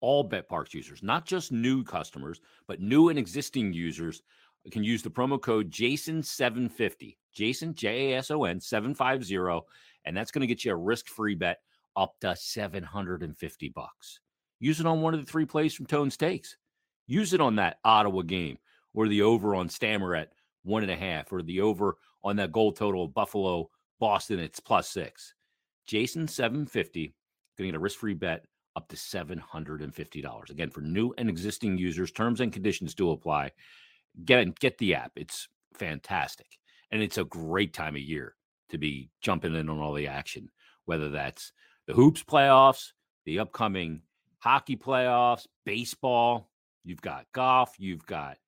[0.00, 4.22] all BetParx users, not just new customers, but new and existing users
[4.70, 7.16] can use the promo code Jason750.
[7.32, 9.66] Jason, J A S O N 750.
[10.04, 11.58] And that's going to get you a risk free bet
[11.96, 14.20] up to 750 bucks.
[14.58, 16.56] Use it on one of the three plays from Tones Takes.
[17.06, 18.58] Use it on that Ottawa game
[18.94, 20.32] or the over on Stammer at
[20.62, 24.38] one and a half or the over on that goal total of Buffalo Boston.
[24.38, 25.34] It's plus six.
[25.86, 27.14] Jason 750
[27.56, 28.44] going to get a risk free bet
[28.80, 30.50] up to $750.
[30.50, 33.52] Again, for new and existing users, terms and conditions do apply.
[34.24, 35.12] Get get the app.
[35.16, 36.46] It's fantastic.
[36.90, 38.34] And it's a great time of year
[38.70, 40.48] to be jumping in on all the action,
[40.86, 41.52] whether that's
[41.86, 42.92] the hoops playoffs,
[43.26, 44.02] the upcoming
[44.38, 46.50] hockey playoffs, baseball,
[46.84, 48.38] you've got golf, you've got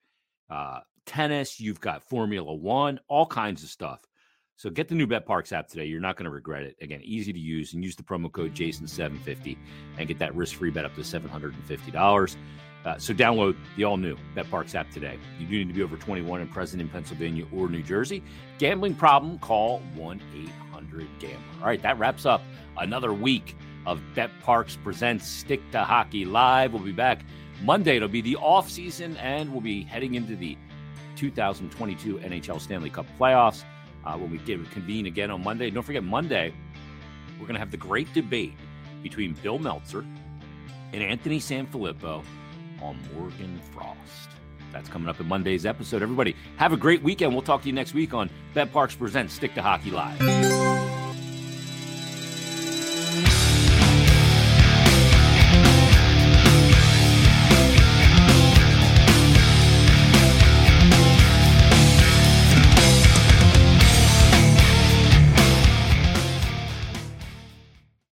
[0.50, 4.00] uh, tennis, you've got Formula One, all kinds of stuff.
[4.56, 5.86] So get the new BetParx app today.
[5.86, 6.76] You're not going to regret it.
[6.80, 9.56] Again, easy to use and use the promo code Jason750
[9.98, 12.36] and get that risk free bet up to $750.
[12.84, 15.18] Uh, so download the all new BetParx app today.
[15.38, 18.22] You do need to be over 21 and present in Pennsylvania or New Jersey.
[18.58, 19.38] Gambling problem?
[19.38, 21.38] Call 1 800 Gambler.
[21.60, 22.42] All right, that wraps up
[22.78, 26.72] another week of Bet Parks presents Stick to Hockey Live.
[26.72, 27.24] We'll be back
[27.62, 27.96] Monday.
[27.96, 30.56] It'll be the off season, and we'll be heading into the
[31.16, 33.64] 2022 NHL Stanley Cup playoffs
[34.04, 35.70] uh, when we get convene again on Monday.
[35.70, 36.52] Don't forget, Monday,
[37.38, 38.54] we're going to have the great debate
[39.02, 40.04] between Bill Meltzer
[40.92, 42.22] and Anthony Sanfilippo
[42.80, 44.28] on Morgan Frost.
[44.72, 46.02] That's coming up in Monday's episode.
[46.02, 47.32] Everybody, have a great weekend.
[47.32, 50.41] We'll talk to you next week on BetParx Presents Stick to Hockey Live.